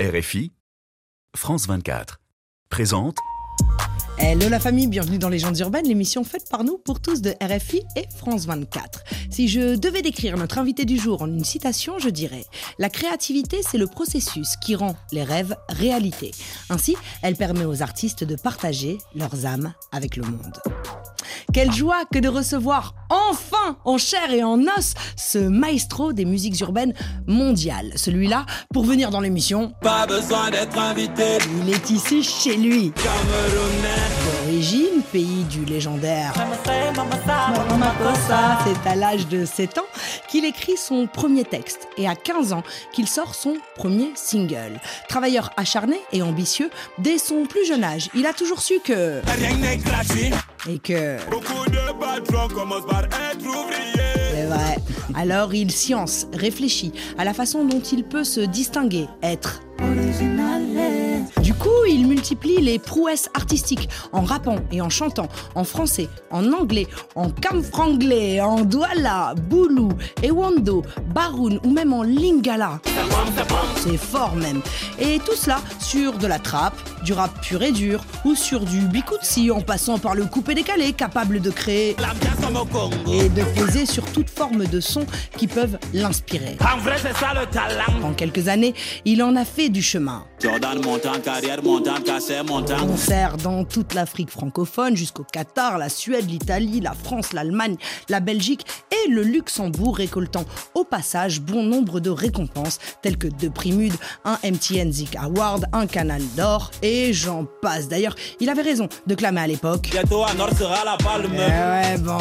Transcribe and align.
RFI, 0.00 0.52
France 1.34 1.66
24, 1.66 2.20
présente 2.70 3.16
Hello 4.16 4.48
la 4.48 4.60
famille, 4.60 4.86
bienvenue 4.86 5.18
dans 5.18 5.28
Légendes 5.28 5.58
urbaines, 5.58 5.88
l'émission 5.88 6.22
faite 6.22 6.48
par 6.48 6.62
nous 6.62 6.78
pour 6.78 7.00
tous 7.00 7.20
de 7.20 7.34
RFI 7.42 7.82
et 7.96 8.04
France 8.16 8.46
24. 8.46 9.02
Si 9.28 9.48
je 9.48 9.74
devais 9.74 10.02
décrire 10.02 10.36
notre 10.36 10.58
invité 10.58 10.84
du 10.84 10.98
jour 10.98 11.22
en 11.22 11.26
une 11.26 11.42
citation, 11.42 11.98
je 11.98 12.10
dirais 12.10 12.44
La 12.78 12.90
créativité, 12.90 13.58
c'est 13.68 13.76
le 13.76 13.88
processus 13.88 14.56
qui 14.58 14.76
rend 14.76 14.94
les 15.10 15.24
rêves 15.24 15.56
réalité. 15.68 16.30
Ainsi, 16.70 16.94
elle 17.22 17.34
permet 17.34 17.64
aux 17.64 17.82
artistes 17.82 18.22
de 18.22 18.36
partager 18.36 18.98
leurs 19.16 19.46
âmes 19.46 19.74
avec 19.90 20.14
le 20.14 20.22
monde. 20.22 20.60
Quelle 21.52 21.72
joie 21.72 22.04
que 22.12 22.18
de 22.18 22.28
recevoir 22.28 22.94
enfin 23.10 23.78
en 23.84 23.98
chair 23.98 24.30
et 24.32 24.42
en 24.44 24.60
os 24.62 24.94
ce 25.16 25.38
maestro 25.38 26.12
des 26.12 26.24
musiques 26.24 26.60
urbaines 26.60 26.92
mondiales. 27.26 27.92
Celui-là, 27.96 28.44
pour 28.72 28.84
venir 28.84 29.10
dans 29.10 29.20
l'émission, 29.20 29.72
Pas 29.82 30.06
besoin 30.06 30.50
d'être 30.50 30.78
invité. 30.78 31.38
il 31.62 31.72
est 31.72 31.90
ici 31.90 32.22
chez 32.22 32.56
lui. 32.56 32.92
Camerounais. 32.92 34.37
Pays 35.12 35.44
du 35.50 35.66
légendaire 35.66 36.32
C'est 38.64 38.88
à 38.88 38.94
l'âge 38.96 39.28
de 39.28 39.44
7 39.44 39.76
ans 39.76 39.86
qu'il 40.26 40.46
écrit 40.46 40.78
son 40.78 41.06
premier 41.06 41.44
texte 41.44 41.86
et 41.98 42.08
à 42.08 42.16
15 42.16 42.54
ans 42.54 42.62
qu'il 42.92 43.06
sort 43.08 43.34
son 43.34 43.58
premier 43.76 44.10
single. 44.14 44.80
Travailleur 45.06 45.50
acharné 45.58 46.00
et 46.12 46.22
ambitieux, 46.22 46.70
dès 46.98 47.18
son 47.18 47.44
plus 47.44 47.66
jeune 47.66 47.84
âge, 47.84 48.08
il 48.14 48.24
a 48.24 48.32
toujours 48.32 48.62
su 48.62 48.80
que... 48.82 49.20
Et 50.66 50.78
que... 50.78 51.18
C'est 54.34 54.46
vrai. 54.46 54.76
Alors 55.14 55.52
il 55.52 55.70
science, 55.70 56.26
réfléchit 56.32 56.92
à 57.18 57.24
la 57.24 57.34
façon 57.34 57.66
dont 57.66 57.80
il 57.80 58.02
peut 58.02 58.24
se 58.24 58.40
distinguer, 58.40 59.08
être. 59.22 59.60
Coup, 61.58 61.84
il 61.88 62.06
multiplie 62.06 62.60
les 62.60 62.78
prouesses 62.78 63.28
artistiques 63.34 63.88
en 64.12 64.22
rappant 64.22 64.56
et 64.72 64.80
en 64.80 64.88
chantant 64.88 65.28
en 65.54 65.64
français, 65.64 66.08
en 66.30 66.52
anglais, 66.52 66.86
en 67.14 67.30
camfranglais, 67.30 68.40
en 68.40 68.62
douala, 68.62 69.34
boulou, 69.48 69.90
ewando, 70.22 70.82
baroun 71.14 71.60
ou 71.64 71.70
même 71.70 71.92
en 71.92 72.02
lingala. 72.02 72.80
C'est 73.76 73.96
fort 73.96 74.36
même. 74.36 74.60
Et 74.98 75.18
tout 75.18 75.34
cela 75.34 75.60
sur 75.80 76.18
de 76.18 76.26
la 76.26 76.38
trappe, 76.38 76.78
du 77.04 77.12
rap 77.12 77.30
pur 77.42 77.62
et 77.62 77.72
dur 77.72 78.00
ou 78.24 78.34
sur 78.34 78.60
du 78.60 78.80
bikutsi 78.80 79.50
en 79.50 79.60
passant 79.60 79.98
par 79.98 80.14
le 80.14 80.24
coupé 80.24 80.54
décalé 80.54 80.92
capable 80.92 81.40
de 81.40 81.50
créer 81.50 81.96
et 83.06 83.28
de 83.28 83.42
poser 83.58 83.86
sur 83.86 84.04
toute 84.12 84.30
forme 84.30 84.66
de 84.66 84.80
sons 84.80 85.06
qui 85.36 85.46
peuvent 85.46 85.78
l'inspirer. 85.92 86.56
En 86.60 86.78
vrai, 86.78 86.96
c'est 87.00 87.16
ça 87.16 87.32
le 87.34 87.46
talent. 87.46 88.02
En 88.02 88.12
quelques 88.12 88.48
années, 88.48 88.74
il 89.04 89.22
en 89.22 89.36
a 89.36 89.44
fait 89.44 89.68
du 89.68 89.82
chemin. 89.82 90.24
Jordan 90.40 90.80
Concerts 92.78 93.36
dans 93.38 93.64
toute 93.64 93.94
l'Afrique 93.94 94.30
francophone, 94.30 94.94
jusqu'au 94.96 95.24
Qatar, 95.24 95.78
la 95.78 95.88
Suède, 95.88 96.28
l'Italie, 96.28 96.80
la 96.80 96.92
France, 96.92 97.32
l'Allemagne, 97.32 97.76
la 98.10 98.20
Belgique 98.20 98.66
et 98.90 99.08
le 99.08 99.22
Luxembourg, 99.22 99.96
récoltant 99.96 100.44
au 100.74 100.84
passage 100.84 101.40
bon 101.40 101.62
nombre 101.62 102.00
de 102.00 102.10
récompenses 102.10 102.78
telles 103.00 103.16
que 103.16 103.28
deux 103.28 103.48
Primudes, 103.48 103.96
un 104.26 104.38
MTN 104.44 104.92
Zik 104.92 105.16
Award, 105.16 105.64
un 105.72 105.86
Canal 105.86 106.20
d'Or 106.36 106.70
et 106.82 107.14
j'en 107.14 107.46
passe. 107.62 107.88
D'ailleurs, 107.88 108.14
il 108.40 108.50
avait 108.50 108.62
raison 108.62 108.88
de 109.06 109.14
clamer 109.14 109.40
à 109.40 109.46
l'époque. 109.46 109.88
Bientôt, 109.90 110.24
à 110.24 110.34
Nord 110.34 110.50
sera 110.54 110.84
la 110.84 110.98
palme. 110.98 111.32
Eh 111.34 111.38
ouais, 111.38 111.98
bon. 111.98 112.18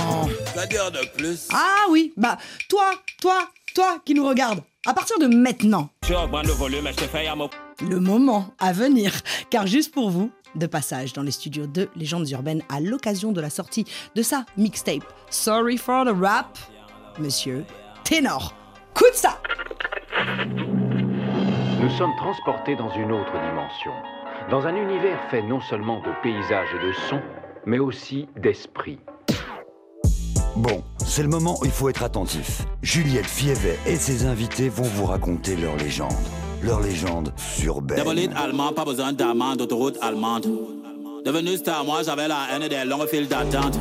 Que 0.55 0.70
dire 0.70 0.89
de 0.89 1.05
plus? 1.17 1.50
Ah 1.53 1.86
oui, 1.89 2.14
bah 2.16 2.38
toi, 2.70 2.92
toi, 3.22 3.50
toi 3.75 3.98
qui 4.05 4.14
nous 4.14 4.25
regarde, 4.25 4.61
à 4.86 4.94
partir 4.94 5.20
de 5.20 5.28
maintenant, 5.28 5.89
Tu 6.05 6.16
augmentes 6.16 6.48
le 6.48 6.53
volume, 6.53 6.83
mais 6.86 6.94
je 6.94 6.98
te 6.98 7.09
fais 7.09 7.28
un 7.28 7.36
mot. 7.36 7.50
Le 7.81 8.00
moment 8.00 8.47
à 8.59 8.72
venir. 8.72 9.11
Car 9.50 9.67
juste 9.67 9.94
pour 9.94 10.09
vous, 10.09 10.31
de 10.56 10.66
passage 10.66 11.14
dans 11.14 11.23
les 11.23 11.31
studios 11.31 11.67
de 11.67 11.89
Légendes 11.95 12.30
Urbaines 12.30 12.64
à 12.70 12.80
l'occasion 12.80 13.31
de 13.31 13.42
la 13.42 13.50
sortie 13.50 13.86
de 14.16 14.22
sa 14.22 14.45
mixtape 14.58 15.03
Sorry 15.30 15.77
for 15.77 16.05
the 16.05 16.16
Rap, 16.20 16.58
Monsieur 17.20 17.66
Ténor. 18.04 18.54
Coup 18.93 19.10
de 19.11 19.16
ça 19.16 19.39
Nous 21.82 21.89
sommes 21.98 22.16
transportés 22.17 22.76
dans 22.76 22.93
une 22.95 23.11
autre 23.11 23.32
dimension, 23.32 23.92
dans 24.49 24.66
un 24.66 24.76
univers 24.76 25.20
fait 25.30 25.42
non 25.42 25.60
seulement 25.61 25.99
de 26.02 26.11
paysages 26.23 26.70
et 26.73 26.87
de 26.87 26.93
sons, 27.10 27.21
mais 27.66 27.80
aussi 27.80 28.27
d'esprit. 28.37 28.99
Bon, 30.55 30.83
c'est 31.05 31.21
le 31.21 31.30
moment 31.30 31.60
où 31.61 31.66
il 31.66 31.71
faut 31.71 31.89
être 31.89 32.02
attentif. 32.02 32.64
Juliette 32.82 33.27
Fievet 33.27 33.77
et 33.86 33.95
ses 33.95 34.26
invités 34.26 34.70
vont 34.70 34.83
vous 34.83 35.05
raconter 35.05 35.55
leur 35.55 35.76
légende. 35.77 36.16
Leur 36.64 36.82
légende 36.82 37.32
sur 37.38 37.82
Ben. 37.82 38.00
Allemand, 38.36 38.73
pas 38.73 38.86
besoin 38.86 39.14
d'amende, 39.14 39.58
d'autoroute 39.58 39.98
allemande. 40.02 40.48
Devenu 41.26 41.58
star, 41.58 41.84
moi 41.84 42.02
j'avais 42.04 42.28
la 42.28 42.48
haine 42.54 42.68
des 42.68 42.86
longues 42.86 43.08
files 43.08 43.28
d'attente. 43.28 43.78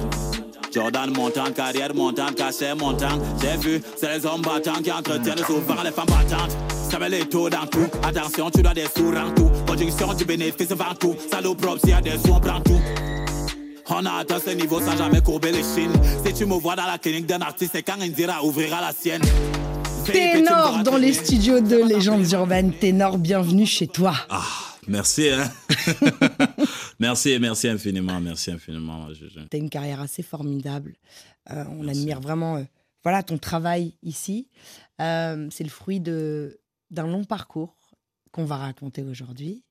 Jordan 0.73 1.11
montant, 1.17 1.51
carrière 1.55 1.95
montante, 1.95 2.35
cachet 2.35 2.75
montant. 2.75 3.19
J'ai 3.41 3.57
vu, 3.57 3.83
c'est 3.97 4.19
les 4.19 4.27
hommes 4.27 4.43
battants 4.43 4.83
qui 4.83 4.93
entretiennent 4.93 5.39
souvent 5.39 5.83
les 5.83 5.91
femmes 5.91 6.07
battantes. 6.07 6.57
Ça 6.91 6.99
met 6.99 7.09
les 7.09 7.27
taux 7.27 7.49
dans 7.49 7.67
tout. 7.67 7.87
Attention, 8.03 8.51
tu 8.51 8.63
dois 8.63 8.75
des 8.75 8.87
sous 8.95 9.09
en 9.09 9.33
tout. 9.35 9.51
Production 9.67 10.13
du 10.13 10.25
bénéfice 10.25 10.73
vend 10.73 10.95
tout. 10.99 11.17
Salaud 11.31 11.55
propre, 11.55 11.81
s'il 11.81 11.91
y 11.91 11.93
a 11.95 12.01
des 12.01 12.19
sous, 12.19 12.33
on 12.33 12.41
prend 12.41 12.61
tout. 12.61 12.81
On 13.89 14.05
a 14.05 14.19
atteint 14.21 14.39
ce 14.45 14.51
niveau 14.51 14.81
sans 14.81 14.97
jamais 14.97 15.21
courber 15.23 15.53
les 15.53 15.63
chines. 15.63 15.93
Si 16.25 16.35
tu 16.35 16.45
me 16.45 16.55
vois 16.55 16.77
dans 16.77 16.87
la 16.87 16.99
clinique 16.99 17.27
d'un 17.27 17.41
artiste, 17.41 17.71
c'est 17.75 17.83
quand 17.83 18.01
Indira 18.01 18.45
ouvrira 18.45 18.81
la 18.81 18.93
sienne. 18.93 19.23
Ténor 20.13 20.83
dans 20.85 20.97
les 20.97 21.13
studios 21.13 21.61
de 21.61 21.77
Légendes 21.77 22.31
Urbaines. 22.33 22.73
Ténor, 22.73 23.19
bienvenue 23.19 23.67
chez 23.67 23.87
toi. 23.89 24.15
Ah, 24.29 24.45
merci. 24.87 25.29
Hein? 25.31 25.51
merci, 27.01 27.39
merci 27.41 27.69
infiniment, 27.69 28.21
merci 28.21 28.51
infiniment. 28.51 29.09
Je- 29.13 29.27
je- 29.29 29.41
Tu 29.41 29.57
as 29.57 29.59
une 29.59 29.71
carrière 29.71 30.01
assez 30.01 30.23
formidable. 30.23 30.95
Euh, 31.51 31.65
on 31.71 31.87
admire 31.89 32.21
vraiment 32.21 32.57
euh, 32.57 32.63
voilà, 33.03 33.23
ton 33.23 33.39
travail 33.39 33.95
ici. 34.03 34.49
Euh, 35.01 35.49
c'est 35.51 35.65
le 35.65 35.71
fruit 35.71 36.01
de- 36.01 36.61
d'un 36.91 37.07
long 37.07 37.25
parcours 37.25 37.77
qu'on 38.33 38.45
va 38.45 38.57
raconter 38.57 39.03
aujourd'hui. 39.03 39.65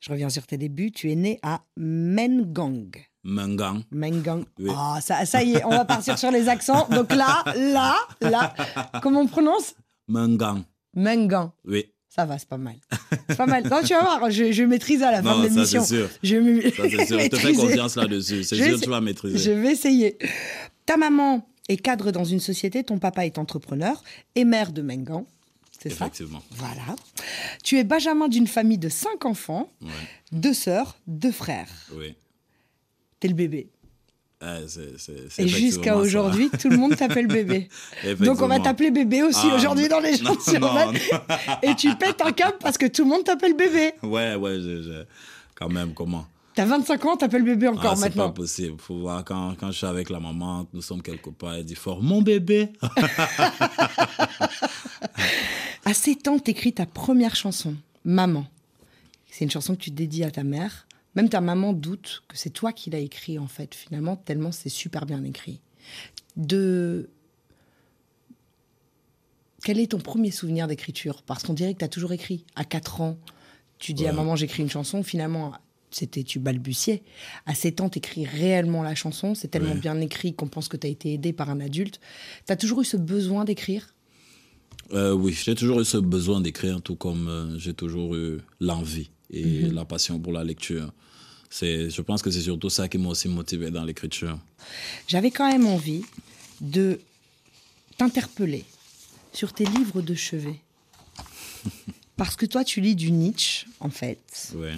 Je 0.00 0.10
reviens 0.10 0.30
sur 0.30 0.46
tes 0.46 0.58
débuts. 0.58 0.90
Tu 0.92 1.10
es 1.10 1.16
né 1.16 1.38
à 1.42 1.62
Mengang. 1.76 2.90
Mengang. 3.28 3.82
Mengang. 3.90 4.44
Oui. 4.58 4.70
Ah, 4.74 4.98
ça, 5.02 5.26
ça 5.26 5.42
y 5.42 5.54
est, 5.54 5.64
on 5.64 5.70
va 5.70 5.84
partir 5.84 6.16
sur 6.18 6.30
les 6.30 6.48
accents. 6.48 6.86
Donc 6.88 7.12
là, 7.12 7.42
là, 7.56 7.96
là. 8.20 8.54
Comment 9.02 9.20
on 9.22 9.26
prononce? 9.26 9.74
Mengang. 10.06 10.62
Mengang. 10.94 11.50
Oui. 11.64 11.86
Ça 12.08 12.24
va, 12.24 12.38
c'est 12.38 12.48
pas 12.48 12.56
mal. 12.56 12.76
C'est 13.28 13.36
pas 13.36 13.46
mal. 13.46 13.64
Non, 13.68 13.80
tu 13.82 13.92
vas 13.94 14.00
voir, 14.00 14.30
je, 14.30 14.52
je 14.52 14.62
maîtrise 14.62 15.02
à 15.02 15.10
la 15.10 15.22
fin 15.22 15.38
de 15.42 15.48
ça 15.48 15.54
l'émission. 15.54 15.82
c'est 15.84 15.96
sûr. 15.96 16.08
Je 16.22 16.36
me- 16.36 16.62
Ça 16.62 16.70
c'est 16.88 17.06
sûr. 17.06 17.18
Je 17.20 17.28
te 17.28 17.36
fais 17.36 17.52
confiance 17.52 17.96
là-dessus. 17.96 18.44
C'est 18.44 18.56
sûr, 18.56 18.64
essa- 18.66 18.84
tu 18.84 18.88
vas 18.88 19.00
maîtriser. 19.02 19.36
Je 19.38 19.50
vais 19.50 19.72
essayer. 19.72 20.16
Ta 20.86 20.96
maman 20.96 21.46
est 21.68 21.76
cadre 21.76 22.12
dans 22.12 22.24
une 22.24 22.40
société, 22.40 22.84
ton 22.84 22.98
papa 22.98 23.26
est 23.26 23.36
entrepreneur 23.38 24.02
et 24.34 24.44
maire 24.44 24.72
de 24.72 24.80
Mengan. 24.82 25.26
C'est 25.78 25.90
ça? 25.90 26.06
Effectivement. 26.06 26.42
Voilà. 26.52 26.96
Tu 27.62 27.76
es 27.78 27.84
benjamin 27.84 28.28
d'une 28.28 28.46
famille 28.46 28.78
de 28.78 28.88
cinq 28.88 29.26
enfants, 29.26 29.68
Ouais. 29.82 29.88
deux 30.32 30.54
sœurs, 30.54 30.96
deux 31.06 31.32
frères. 31.32 31.68
Oui. 31.96 32.14
T'es 33.20 33.28
le 33.28 33.34
bébé. 33.34 33.68
C'est- 34.68 34.98
c'est- 34.98 35.28
c'est 35.30 35.42
Et 35.44 35.48
jusqu'à 35.48 35.96
aujourd'hui, 35.96 36.50
tout 36.50 36.68
le 36.68 36.76
monde 36.76 36.94
t'appelle 36.94 37.26
bébé. 37.26 37.68
Donc 38.20 38.40
on 38.42 38.46
va 38.48 38.60
t'appeler 38.60 38.90
bébé 38.90 39.22
aussi 39.22 39.46
Ah, 39.50 39.56
aujourd'hui 39.56 39.88
dans 39.88 39.98
les 40.00 40.16
gens 40.16 40.38
sur. 40.38 40.92
Et 41.62 41.74
tu 41.74 41.94
pètes 41.96 42.20
un 42.20 42.32
câble 42.32 42.58
parce 42.60 42.76
que 42.78 42.86
tout 42.86 43.02
le 43.04 43.08
monde 43.10 43.24
t'appelle 43.24 43.56
bébé. 43.56 43.92
Ouais, 44.02 44.34
ouais, 44.36 44.56
je- 44.60 44.82
je- 44.82 45.04
quand 45.54 45.68
même, 45.70 45.94
comment? 45.94 46.26
T'as 46.54 46.64
25 46.66 47.04
ans, 47.06 47.16
t'appelles 47.16 47.42
bébé 47.42 47.66
encore 47.68 47.92
ah, 47.92 47.96
C'est 47.96 48.02
pas 48.02 48.08
maintenant. 48.08 48.30
possible. 48.30 48.76
Faut 48.78 48.98
voir 48.98 49.24
quand, 49.24 49.54
quand 49.58 49.70
je 49.72 49.76
suis 49.78 49.86
avec 49.86 50.08
la 50.10 50.20
maman, 50.20 50.66
nous 50.72 50.80
sommes 50.82 51.02
quelque 51.02 51.30
part, 51.30 51.54
elle 51.54 51.64
dit 51.64 51.74
fort, 51.74 52.02
mon 52.02 52.22
bébé. 52.22 52.70
À 55.84 55.94
7 55.94 56.28
ans, 56.28 56.38
t'écris 56.38 56.72
ta 56.72 56.86
première 56.86 57.36
chanson, 57.36 57.74
Maman. 58.04 58.46
C'est 59.30 59.44
une 59.44 59.50
chanson 59.50 59.74
que 59.76 59.80
tu 59.82 59.90
dédies 59.90 60.24
à 60.24 60.30
ta 60.30 60.42
mère. 60.44 60.86
Même 61.16 61.28
ta 61.28 61.40
maman 61.40 61.72
doute 61.72 62.22
que 62.28 62.36
c'est 62.36 62.50
toi 62.50 62.72
qui 62.72 62.90
l'as 62.90 62.98
écrit, 63.00 63.38
en 63.38 63.46
fait, 63.48 63.74
finalement, 63.74 64.16
tellement 64.16 64.52
c'est 64.52 64.68
super 64.68 65.06
bien 65.06 65.24
écrit. 65.24 65.60
De. 66.36 67.08
Quel 69.64 69.80
est 69.80 69.90
ton 69.90 69.98
premier 69.98 70.30
souvenir 70.30 70.68
d'écriture? 70.68 71.22
Parce 71.22 71.42
qu'on 71.42 71.54
dirait 71.54 71.72
que 71.74 71.78
tu 71.78 71.84
as 71.84 71.88
toujours 71.88 72.12
écrit. 72.12 72.44
À 72.54 72.64
4 72.64 73.00
ans, 73.00 73.18
tu 73.78 73.94
dis 73.94 74.06
à 74.06 74.12
maman, 74.12 74.36
j'écris 74.36 74.62
une 74.62 74.70
chanson. 74.70 75.02
Finalement, 75.02 75.52
c'était 75.90 76.22
tu 76.22 76.38
balbutiais. 76.38 77.02
À 77.46 77.54
7 77.54 77.80
ans, 77.80 77.88
tu 77.88 77.98
écris 77.98 78.26
réellement 78.26 78.82
la 78.82 78.94
chanson. 78.94 79.34
C'est 79.34 79.48
tellement 79.48 79.72
Ouais. 79.72 79.80
bien 79.80 80.00
écrit 80.00 80.34
qu'on 80.34 80.46
pense 80.48 80.68
que 80.68 80.76
tu 80.76 80.86
as 80.86 80.90
été 80.90 81.12
aidé 81.14 81.32
par 81.32 81.50
un 81.50 81.60
adulte. 81.60 81.98
Tu 82.46 82.52
as 82.52 82.56
toujours 82.56 82.82
eu 82.82 82.84
ce 82.84 82.96
besoin 82.96 83.44
d'écrire? 83.44 83.92
Euh, 84.92 85.12
oui, 85.12 85.32
j'ai 85.32 85.54
toujours 85.56 85.80
eu 85.80 85.84
ce 85.84 85.96
besoin 85.96 86.40
d'écrire, 86.40 86.80
tout 86.80 86.94
comme 86.94 87.26
euh, 87.28 87.58
j'ai 87.58 87.74
toujours 87.74 88.14
eu 88.14 88.38
l'envie 88.60 89.10
et 89.30 89.62
la 89.62 89.84
passion 89.84 90.18
pour 90.18 90.32
la 90.32 90.44
lecture. 90.44 90.92
C'est, 91.50 91.90
je 91.90 92.02
pense 92.02 92.22
que 92.22 92.30
c'est 92.30 92.40
surtout 92.40 92.70
ça 92.70 92.88
qui 92.88 92.98
m'a 92.98 93.08
aussi 93.08 93.28
motivé 93.28 93.70
dans 93.70 93.84
l'écriture. 93.84 94.38
J'avais 95.06 95.30
quand 95.30 95.50
même 95.50 95.66
envie 95.66 96.02
de 96.60 97.00
t'interpeller 97.96 98.64
sur 99.32 99.52
tes 99.52 99.64
livres 99.64 100.02
de 100.02 100.14
chevet. 100.14 100.60
Parce 102.16 102.36
que 102.36 102.46
toi, 102.46 102.64
tu 102.64 102.80
lis 102.80 102.96
du 102.96 103.12
Nietzsche, 103.12 103.66
en 103.80 103.90
fait. 103.90 104.52
Ouais. 104.54 104.74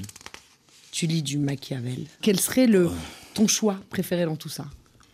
Tu 0.91 1.07
lis 1.07 1.23
du 1.23 1.39
Machiavel. 1.39 2.07
Quel 2.21 2.41
serait 2.41 2.67
le, 2.67 2.91
ton 3.35 3.47
choix 3.47 3.81
préféré 3.91 4.25
dans 4.25 4.37
tout 4.37 4.49
ça? 4.49 4.67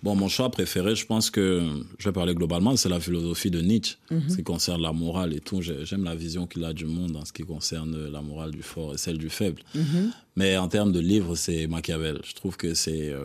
Bon, 0.04 0.14
mon 0.14 0.28
choix 0.28 0.50
préféré, 0.50 0.94
je 0.94 1.06
pense 1.06 1.30
que, 1.30 1.62
je 1.98 2.04
vais 2.06 2.12
parler 2.12 2.34
globalement, 2.34 2.76
c'est 2.76 2.90
la 2.90 3.00
philosophie 3.00 3.50
de 3.50 3.62
Nietzsche, 3.62 3.96
Mhm. 4.10 4.28
ce 4.28 4.36
qui 4.36 4.42
concerne 4.42 4.82
la 4.82 4.92
morale 4.92 5.32
et 5.34 5.40
tout. 5.40 5.62
J'ai- 5.62 5.86
J'aime 5.86 6.04
la 6.04 6.14
vision 6.14 6.46
qu'il 6.46 6.62
a 6.64 6.74
du 6.74 6.84
monde 6.84 7.16
en 7.16 7.24
ce 7.24 7.32
qui 7.32 7.42
concerne 7.42 8.10
la 8.10 8.20
morale 8.20 8.50
du 8.50 8.62
fort 8.62 8.92
et 8.92 8.98
celle 8.98 9.16
du 9.16 9.30
faible. 9.30 9.62
Mhm. 9.74 10.10
Mais 10.36 10.58
en 10.58 10.68
termes 10.68 10.92
de 10.92 11.00
livre, 11.00 11.36
c'est 11.36 11.66
Machiavel. 11.66 12.20
Je 12.22 12.34
trouve 12.34 12.58
que 12.58 12.74
c'est 12.74 13.08
euh, 13.08 13.24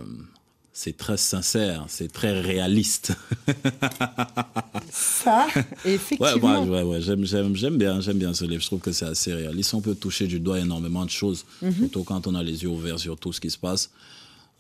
c'est 0.72 0.96
très 0.96 1.18
sincère, 1.18 1.84
c'est 1.90 2.10
très 2.14 2.40
réaliste. 2.40 3.12
Ça, 4.90 5.48
effectivement. 5.86 6.64
ouais, 6.64 6.70
ouais, 6.70 6.84
ouais, 6.84 7.02
j'aime, 7.02 7.24
bien, 7.78 8.00
j'aime 8.00 8.18
bien 8.18 8.34
ce 8.34 8.46
livre. 8.46 8.62
Je 8.62 8.68
trouve 8.68 8.80
que 8.80 8.94
c'est 8.94 9.06
assez 9.06 9.34
réaliste. 9.34 9.74
On 9.74 9.82
peut 9.82 9.96
toucher 9.96 10.28
du 10.28 10.40
doigt 10.40 10.60
énormément 10.60 11.04
de 11.04 11.10
choses, 11.10 11.44
Mhm. 11.62 11.74
surtout 11.78 12.04
quand 12.06 12.26
on 12.28 12.36
a 12.36 12.42
les 12.44 12.64
yeux 12.64 12.70
ouverts 12.70 13.00
sur 13.00 13.18
tout 13.18 13.34
ce 13.34 13.42
qui 13.42 13.50
se 13.50 13.58
passe. 13.58 13.92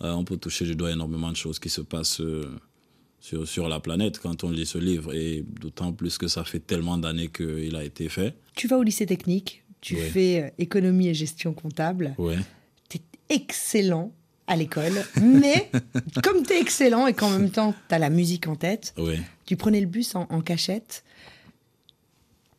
Euh, 0.01 0.12
on 0.13 0.24
peut 0.24 0.38
toucher 0.38 0.66
du 0.66 0.75
doigt 0.75 0.92
énormément 0.92 1.30
de 1.31 1.36
choses 1.36 1.60
qui 1.60 1.69
se 1.69 1.81
passent 1.81 2.22
euh, 2.22 2.57
sur, 3.19 3.48
sur 3.48 3.68
la 3.68 3.80
planète 3.80 4.19
quand 4.19 4.44
on 4.44 4.50
lit 4.51 4.66
ce 4.66 4.78
livre. 4.78 5.13
Et 5.13 5.44
d'autant 5.60 5.92
plus 5.92 6.18
que 6.18 6.28
ça 6.28 6.44
fait 6.44 6.60
tellement 6.62 6.98
d'années 6.98 7.28
qu'il 7.28 7.75
a 7.75 7.84
été 7.84 8.07
fait. 8.10 8.36
Tu 8.56 8.68
vas 8.68 8.78
au 8.78 8.84
lycée 8.84 9.06
technique, 9.06 9.63
tu 9.81 9.96
Ouais. 9.96 10.10
fais 10.10 10.44
euh, 10.44 10.50
économie 10.57 11.07
et 11.10 11.13
gestion 11.13 11.54
comptable. 11.54 12.16
Ouais. 12.18 12.38
Tu 12.90 12.98
es 12.98 13.36
excellent 13.36 14.13
à 14.48 14.56
l'école, 14.56 14.94
mais 15.22 15.69
comme 16.24 16.44
tu 16.44 16.54
es 16.54 16.60
excellent 16.62 17.06
et 17.06 17.13
qu'en 17.13 17.30
même 17.30 17.52
temps 17.52 17.75
tu 17.88 17.94
as 17.94 18.00
la 18.00 18.10
musique 18.10 18.48
en 18.48 18.56
tête, 18.56 18.95
Ouais. 18.98 19.19
tu 19.45 19.56
prenais 19.57 19.80
le 19.80 19.86
bus 19.86 20.16
en, 20.16 20.25
en 20.31 20.42
cachette 20.42 21.04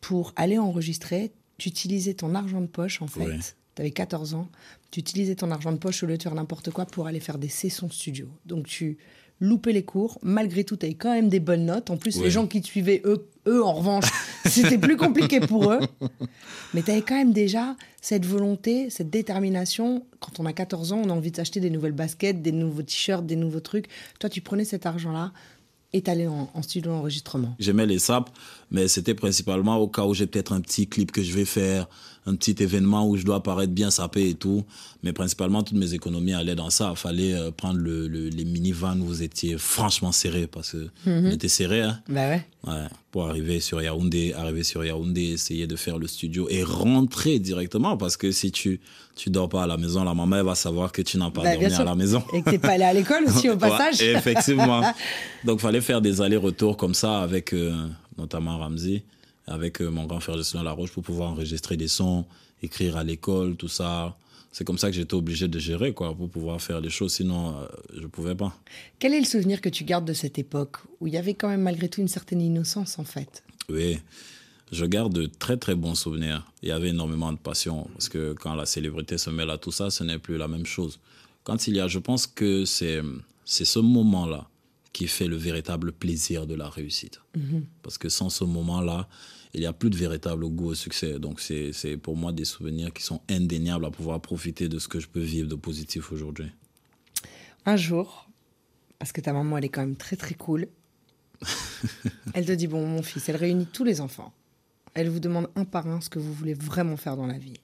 pour 0.01 0.33
aller 0.37 0.59
enregistrer. 0.59 1.33
Tu 1.59 1.69
utilisais 1.69 2.15
ton 2.15 2.35
argent 2.35 2.61
de 2.61 2.67
poche, 2.67 3.03
en 3.03 3.07
fait. 3.07 3.57
Tu 3.77 3.83
avais 3.83 3.91
14 3.91 4.35
ans. 4.35 4.49
Tu 4.91 5.01
utilisais 5.01 5.35
ton 5.37 5.51
argent 5.51 5.73
de 5.73 5.79
poche 5.79 6.03
au 6.03 6.07
lieu 6.07 6.17
de 6.19 6.23
faire 6.23 6.35
n'importe 6.35 6.71
quoi 6.71 6.85
pour 6.87 7.07
aller 7.07 7.21
faire 7.21 7.39
des 7.39 7.49
sessions 7.49 7.89
studio. 7.91 8.27
Donc 8.47 8.67
tu 8.67 8.99
loupais 9.41 9.73
les 9.73 9.85
cours. 9.85 10.19
Malgré 10.23 10.65
tout, 10.65 10.77
tu 10.77 10.85
avais 10.87 10.95
quand 10.95 11.13
même 11.15 11.29
des 11.31 11.41
bonnes 11.41 11.65
notes. 11.67 11.89
En 11.91 11.97
plus, 11.97 12.17
Ouais. 12.19 12.25
les 12.25 12.31
gens 12.31 12.47
qui 12.47 12.61
te 12.61 12.67
suivaient, 12.67 13.01
eux, 13.07 13.27
eux 13.49 13.65
en 13.65 13.73
revanche, 13.73 14.05
c'était 14.47 14.77
plus 14.77 14.97
compliqué 14.99 15.41
pour 15.41 15.73
eux. 15.73 15.79
Mais 16.75 16.83
tu 16.83 16.91
avais 16.91 17.01
quand 17.01 17.15
même 17.15 17.33
déjà 17.33 17.75
cette 18.03 18.27
volonté, 18.27 18.91
cette 18.91 19.09
détermination. 19.09 20.05
Quand 20.19 20.41
on 20.41 20.47
a 20.47 20.53
14 20.53 20.93
ans, 20.93 21.01
on 21.05 21.09
a 21.09 21.13
envie 21.15 21.31
de 21.31 21.37
s'acheter 21.37 21.61
des 21.61 21.71
nouvelles 21.71 21.93
baskets, 21.93 22.43
des 22.43 22.53
nouveaux 22.53 22.83
t-shirts, 22.83 23.25
des 23.25 23.37
nouveaux 23.37 23.61
trucs. 23.61 23.87
Toi, 24.19 24.29
tu 24.29 24.41
prenais 24.43 24.65
cet 24.65 24.85
argent-là 24.85 25.33
et 25.93 26.03
t'allais 26.03 26.27
en, 26.27 26.51
en 26.53 26.63
studio 26.63 26.91
d'enregistrement. 26.93 27.57
J'aimais 27.59 27.87
les 27.87 27.99
sapes, 27.99 28.31
mais 28.71 28.89
c'était 28.89 29.15
principalement 29.15 29.77
au 29.79 29.89
cas 29.89 30.05
où 30.05 30.13
j'ai 30.15 30.27
peut-être 30.27 30.53
un 30.53 30.61
petit 30.61 30.87
clip 30.87 31.11
que 31.13 31.23
je 31.23 31.33
vais 31.33 31.45
faire, 31.47 31.89
un 32.27 32.35
petit 32.35 32.63
événement 32.63 33.09
où 33.09 33.17
je 33.17 33.25
dois 33.25 33.43
paraître 33.43 33.73
bien 33.73 33.91
sapé 33.91 34.29
et 34.29 34.35
tout. 34.35 34.65
Mais 35.03 35.13
principalement, 35.15 35.63
toutes 35.63 35.79
mes 35.79 35.95
économies 35.95 36.35
allaient 36.35 36.55
dans 36.55 36.69
ça. 36.71 36.89
Il 36.93 36.97
fallait 36.99 37.33
euh, 37.33 37.51
prendre 37.51 37.79
le, 37.81 38.07
le- 38.09 38.29
les 38.29 38.45
minivans 38.45 38.99
où 39.01 39.05
vous 39.07 39.23
étiez 39.23 39.57
franchement 39.57 40.13
serrés, 40.13 40.47
parce 40.47 40.73
que 40.73 40.89
on 41.07 41.31
était 41.31 41.49
serrés, 41.49 41.81
hein. 41.83 42.01
Bah 42.09 42.29
ouais. 42.29 42.47
Ouais, 42.67 42.85
pour 43.11 43.27
arriver 43.27 43.59
sur 43.61 43.81
Yaoundé, 43.81 44.35
arriver 44.35 44.63
sur 44.65 44.85
Yaoundé, 44.85 45.23
essayer 45.31 45.67
de 45.67 45.77
faire 45.77 45.97
le 45.99 46.07
studio 46.07 46.47
et 46.51 46.63
rentrer 46.63 47.39
directement 47.39 47.97
parce 47.97 48.19
que 48.19 48.31
si 48.33 48.53
tu 48.53 48.81
tu 49.17 49.31
dors 49.31 49.49
pas 49.49 49.63
à 49.65 49.67
la 49.67 49.77
maison, 49.79 50.05
la 50.05 50.13
maman 50.15 50.37
elle 50.37 50.45
va 50.45 50.55
savoir 50.55 50.93
que 50.93 51.01
tu 51.03 51.17
n'as 51.19 51.31
pas 51.31 51.43
Bah, 51.43 51.53
dormi 51.55 51.73
à 51.73 51.85
la 51.85 51.95
maison. 51.95 52.23
Et 52.35 52.43
que 52.43 52.51
t'es 52.51 52.59
pas 52.59 52.73
allé 52.73 52.85
à 52.85 52.93
l'école 52.93 53.25
aussi 53.27 53.49
au 53.49 53.53
Ouais, 53.55 53.59
passage. 53.59 54.03
effectivement. 54.03 54.83
Donc, 55.45 55.61
fallait 55.61 55.81
faire 55.81 56.01
des 56.03 56.21
allers-retours 56.21 56.77
comme 56.77 56.93
ça 56.95 57.21
avec 57.21 57.53
euh, 57.55 57.73
notamment 58.19 58.59
Ramsey, 58.59 59.03
avec 59.51 59.83
euh, 59.83 59.91
mon 59.91 60.07
grand 60.07 60.21
frère 60.21 60.37
Justin 60.37 60.63
Laroche 60.63 60.93
pour 60.93 61.03
pouvoir 61.03 61.31
enregistrer 61.31 61.77
des 61.77 61.89
sons, 61.89 62.25
écrire 62.63 62.97
à 62.97 63.05
l'école, 63.05 63.57
tout 63.57 63.69
ça. 63.69 64.17
C'est 64.53 64.65
comme 64.65 64.79
ça 64.79 64.89
que 64.89 64.97
j'étais 64.97 65.15
obligé 65.15 65.47
de 65.47 65.59
gérer, 65.59 65.93
quoi, 65.93 66.15
pour 66.15 66.29
pouvoir 66.29 66.61
faire 66.61 66.81
les 66.81 66.91
choses. 66.91 67.15
Sinon, 67.15 67.57
euh, 67.57 67.67
je 67.95 68.07
pouvais 68.07 68.35
pas. 68.35 68.57
Quel 68.99 69.13
est 69.15 69.21
le 69.21 69.27
souvenir 69.27 69.61
que 69.61 69.69
tu 69.69 69.85
gardes 69.85 70.05
de 70.05 70.13
cette 70.13 70.39
époque 70.39 70.79
où 71.01 71.07
il 71.07 71.13
y 71.13 71.17
avait 71.17 71.35
quand 71.35 71.49
même 71.49 71.63
malgré 71.63 71.89
tout 71.89 72.01
une 72.01 72.09
certaine 72.09 72.41
innocence 72.41 72.99
en 72.99 73.05
fait? 73.05 73.43
Oui, 73.69 73.99
je 74.73 74.85
garde 74.85 75.13
de 75.13 75.27
très 75.27 75.57
très 75.57 75.75
bons 75.75 75.95
souvenirs. 75.95 76.51
Il 76.63 76.69
y 76.69 76.73
avait 76.73 76.91
énormément 76.91 77.33
de 77.33 77.39
passion 77.39 77.89
parce 77.93 78.09
que 78.09 78.33
quand 78.33 78.55
la 78.55 78.67
célébrité 78.67 79.19
se 79.19 79.31
mêle 79.31 79.51
à 79.51 79.59
tout 79.59 79.73
ça, 79.73 79.91
ce 79.91 80.05
n'est 80.05 80.19
plus 80.19 80.37
la 80.37 80.49
même 80.49 80.67
chose. 80.67 80.99
Quand 81.45 81.67
il 81.67 81.77
y 81.77 81.81
a, 81.81 81.89
je 81.89 81.99
pense 81.99 82.27
que 82.27 82.65
c'est 82.65 83.03
c'est 83.45 83.65
ce 83.65 83.79
moment-là 83.79 84.50
qui 84.93 85.07
fait 85.07 85.27
le 85.27 85.37
véritable 85.37 85.93
plaisir 85.93 86.47
de 86.47 86.55
la 86.55 86.69
réussite. 86.69 87.21
Parce 87.83 87.99
que 87.99 88.09
sans 88.09 88.29
ce 88.29 88.45
moment-là, 88.45 89.09
il 89.55 89.61
n'y 89.61 89.67
a 89.67 89.73
plus 89.73 89.91
de 89.91 89.97
véritable 89.97 90.49
goût 90.49 90.69
au 90.69 90.75
succès. 90.75 91.19
Donc 91.19 91.41
c'est 91.41 91.73
c'est 91.73 91.97
pour 91.97 92.17
moi 92.17 92.33
des 92.33 92.45
souvenirs 92.45 92.93
qui 92.93 93.03
sont 93.03 93.21
indéniables 93.29 93.85
à 93.85 93.91
pouvoir 93.91 94.21
profiter 94.21 94.69
de 94.69 94.79
ce 94.79 94.89
que 94.89 95.01
je 95.01 95.09
peux 95.09 95.21
vivre 95.21 95.49
de 95.49 95.55
positif 95.55 96.13
aujourd'hui. 96.13 96.51
Un 97.67 97.77
jour, 97.77 98.29
parce 98.99 99.13
que 99.13 99.21
ta 99.21 99.33
maman 99.33 99.59
elle 99.59 99.65
est 99.65 99.69
quand 99.69 99.81
même 99.81 99.97
très 99.97 100.17
très 100.17 100.35
cool, 100.35 100.69
elle 102.35 102.47
te 102.47 102.53
dit 102.53 102.67
bon 102.67 102.87
mon 102.87 103.03
fils, 103.03 103.29
elle 103.29 103.37
réunit 103.37 103.67
tous 103.67 103.85
les 103.85 104.01
enfants. 104.01 104.33
Elle 104.95 105.09
vous 105.09 105.21
demande 105.21 105.49
un 105.55 105.65
par 105.65 105.87
un 105.87 106.01
ce 106.01 106.11
que 106.11 106.19
vous 106.19 106.33
voulez 106.33 106.55
vraiment 106.55 106.97
faire 106.97 107.17
dans 107.17 107.27
la 107.27 107.39
vie. 107.39 107.61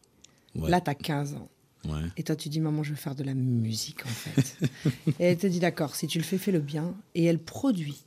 Ouais. 0.55 0.70
Là, 0.70 0.81
tu 0.81 0.90
as 0.90 0.94
15 0.94 1.34
ans. 1.34 1.49
Ouais. 1.87 2.09
Et 2.17 2.23
toi, 2.23 2.37
tu 2.37 2.49
dis, 2.49 2.61
maman, 2.61 2.83
je 2.83 2.91
veux 2.91 2.97
faire 2.97 3.15
de 3.15 3.23
la 3.25 3.35
musique, 3.35 4.05
en 4.05 4.09
fait. 4.09 4.59
et 5.21 5.25
elle 5.25 5.37
te 5.38 5.47
dit, 5.47 5.61
d'accord, 5.61 5.94
si 5.94 6.06
tu 6.06 6.19
le 6.19 6.25
fais, 6.25 6.38
fais-le 6.38 6.61
bien. 6.61 6.94
Et 7.15 7.25
elle 7.25 7.38
produit 7.38 8.03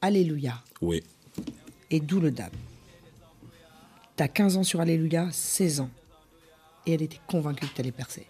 Alléluia. 0.00 0.62
Oui. 0.82 1.02
Et 1.90 2.00
d'où 2.00 2.20
le 2.20 2.30
dab. 2.30 2.52
T'as 4.16 4.28
15 4.28 4.56
ans 4.58 4.62
sur 4.62 4.80
Alléluia, 4.80 5.28
16 5.32 5.80
ans. 5.80 5.90
Et 6.86 6.92
elle 6.92 7.02
était 7.02 7.20
convaincue 7.26 7.66
que 7.66 7.74
t'allais 7.74 7.90
percer. 7.92 8.26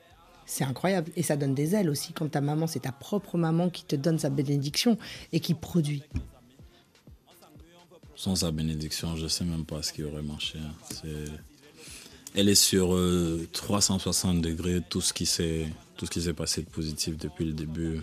C'est 0.47 0.65
incroyable. 0.65 1.11
Et 1.17 1.23
ça 1.23 1.37
donne 1.37 1.55
des 1.55 1.75
ailes 1.75 1.89
aussi 1.91 2.12
quand 2.12 2.29
ta 2.31 2.41
maman, 2.41 2.67
c'est 2.67 2.81
ta 2.81 2.93
propre 2.93 3.37
maman 3.37 3.71
qui 3.71 3.85
te 3.85 3.97
donne 3.97 4.19
sa 4.19 4.31
bénédiction 4.31 4.99
et 5.33 5.41
qui 5.41 5.55
produit. 5.55 6.03
Sans 8.17 8.37
sa 8.37 8.53
bénédiction, 8.53 9.17
je 9.17 9.27
sais 9.27 9.45
même 9.45 9.65
pas 9.65 9.83
ce 9.83 9.93
qui 9.93 10.03
aurait 10.05 10.23
marché. 10.23 10.59
hein. 10.59 10.73
C'est- 10.91 11.33
Elle 12.35 12.49
est 12.49 12.55
sur 12.55 12.95
euh, 12.95 13.47
360 13.53 14.41
degrés, 14.41 14.81
tout 14.89 15.01
ce 15.01 15.13
qui 15.13 15.27
s'est 15.27 15.67
tout 15.97 16.07
ce 16.07 16.11
qui 16.11 16.21
s'est 16.21 16.33
passé 16.35 16.63
de 16.63 16.67
positif 16.69 17.17
depuis 17.17 17.45
le 17.45 17.53
début 17.53 18.01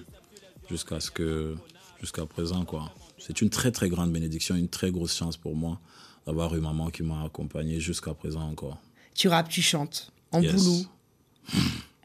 jusqu'à 0.69 0.99
ce 1.01 1.11
que 1.11 1.55
jusqu'à 1.99 2.25
présent 2.25 2.63
quoi. 2.65 2.93
C'est 3.17 3.41
une 3.41 3.49
très 3.49 3.71
très 3.71 3.89
grande 3.89 4.11
bénédiction, 4.11 4.55
une 4.55 4.69
très 4.69 4.91
grosse 4.91 5.15
chance 5.15 5.35
pour 5.37 5.55
moi 5.55 5.79
d'avoir 6.25 6.55
eu 6.55 6.59
maman 6.61 6.89
qui 6.89 7.03
m'a 7.03 7.23
accompagné 7.23 7.79
jusqu'à 7.79 8.13
présent 8.13 8.41
encore. 8.49 8.77
Tu 9.13 9.27
rappes, 9.27 9.49
tu 9.49 9.61
chantes. 9.61 10.11
En 10.31 10.41
Yes. 10.41 10.55
boulou, 10.55 10.85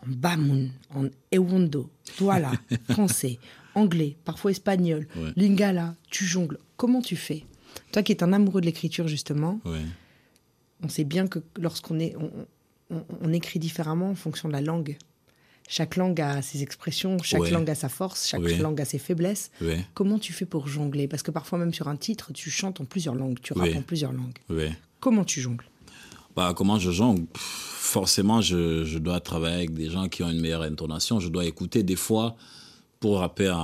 en 0.03 0.07
bamoun, 0.09 0.73
en 0.95 1.05
ewondo, 1.31 1.89
douala, 2.19 2.51
français, 2.91 3.39
anglais, 3.77 4.17
parfois 4.25 4.51
espagnol, 4.51 5.07
Ouais. 5.17 5.31
lingala, 5.37 5.95
tu 6.11 6.25
jongles. 6.25 6.59
Comment 6.77 7.01
tu 7.03 7.15
fais? 7.15 7.45
Toi 7.93 8.03
qui 8.03 8.11
es 8.13 8.25
un 8.25 8.33
amoureux 8.33 8.61
de 8.61 8.67
l'écriture, 8.67 9.07
justement, 9.07 9.61
Ouais. 9.65 9.85
On 10.83 10.89
sait 10.89 11.05
bien 11.05 11.27
que 11.27 11.41
lorsqu'on 11.59 11.99
est, 11.99 12.15
on, 12.17 12.31
on- 12.95 13.05
on 13.21 13.33
écrit 13.33 13.59
différemment 13.59 14.11
en 14.11 14.15
fonction 14.15 14.49
de 14.49 14.53
la 14.53 14.61
langue. 14.61 14.97
Chaque 15.69 15.97
langue 15.97 16.21
a 16.21 16.43
ses 16.43 16.63
expressions, 16.63 17.17
chaque 17.25 17.41
Ouais. 17.41 17.51
langue 17.51 17.69
a 17.69 17.75
sa 17.75 17.89
force, 17.89 18.29
chaque 18.29 18.41
langue 18.61 18.81
a 18.81 18.85
ses 18.85 18.99
faiblesses. 18.99 19.51
Ouais. 19.61 19.85
Comment 19.95 20.21
tu 20.21 20.33
fais 20.33 20.45
pour 20.47 20.69
jongler? 20.69 21.09
Parce 21.09 21.25
que 21.25 21.33
parfois 21.33 21.59
même 21.59 21.75
sur 21.75 21.89
un 21.89 21.97
titre, 21.97 22.33
tu 22.33 22.51
chantes 22.51 22.81
en 22.81 22.85
plusieurs 22.85 23.17
langues, 23.17 23.39
tu 23.43 23.53
rappes 23.53 23.75
en 23.77 23.83
plusieurs 23.83 24.13
langues. 24.13 24.39
Comment 25.01 25.25
tu 25.25 25.41
jongles? 25.41 25.65
Bah, 26.37 26.53
comment 26.57 26.79
je 26.79 26.91
jongle? 26.93 27.27
Pff, 27.27 27.43
Forcément, 27.43 28.41
je, 28.41 28.85
je 28.85 28.99
dois 28.99 29.21
travailler 29.21 29.57
avec 29.57 29.73
des 29.73 29.89
gens 29.91 30.09
qui 30.09 30.23
ont 30.23 30.29
une 30.29 30.41
meilleure 30.41 30.63
intonation. 30.63 31.19
Je 31.21 31.29
dois 31.29 31.45
écouter 31.47 31.83
des 31.85 31.95
fois 31.97 32.37
pour 33.07 33.21
rapper 33.21 33.55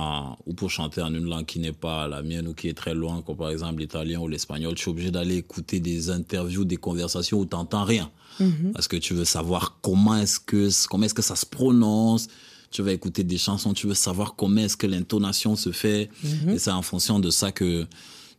ou 0.45 0.53
pour 0.53 0.71
chanter 0.71 1.01
en 1.01 1.13
une 1.13 1.25
langue 1.25 1.45
qui 1.45 1.59
n'est 1.59 1.73
pas 1.73 2.07
la 2.07 2.21
mienne 2.21 2.47
ou 2.47 2.53
qui 2.53 2.69
est 2.69 2.73
très 2.73 2.93
loin, 2.93 3.21
comme 3.21 3.35
par 3.35 3.49
exemple 3.49 3.81
l'italien 3.81 4.21
ou 4.21 4.29
l'espagnol. 4.29 4.73
Je 4.77 4.83
suis 4.83 4.89
obligé 4.89 5.11
d'aller 5.11 5.35
écouter 5.35 5.81
des 5.81 6.09
interviews, 6.09 6.63
des 6.63 6.77
conversations 6.77 7.39
où 7.39 7.45
tu 7.45 7.53
n'entends 7.53 7.83
rien. 7.83 8.09
Parce 8.73 8.87
que 8.87 8.95
tu 8.95 9.13
veux 9.13 9.25
savoir 9.25 9.79
comment 9.81 10.15
est-ce 10.15 10.39
que, 10.39 10.69
comment 10.87 11.03
est-ce 11.03 11.13
que 11.13 11.21
ça 11.21 11.35
se 11.35 11.45
prononce. 11.45 12.29
Tu 12.71 12.81
vas 12.83 12.93
écouter 12.93 13.25
des 13.25 13.37
chansons, 13.37 13.73
tu 13.73 13.85
veux 13.85 13.93
savoir 13.95 14.35
comment 14.37 14.61
est-ce 14.61 14.77
que 14.77 14.87
l'intonation 14.87 15.57
se 15.57 15.73
fait. 15.73 16.09
Et 16.49 16.57
c'est 16.57 16.71
en 16.71 16.81
fonction 16.81 17.19
de 17.19 17.29
ça 17.29 17.51
que 17.51 17.85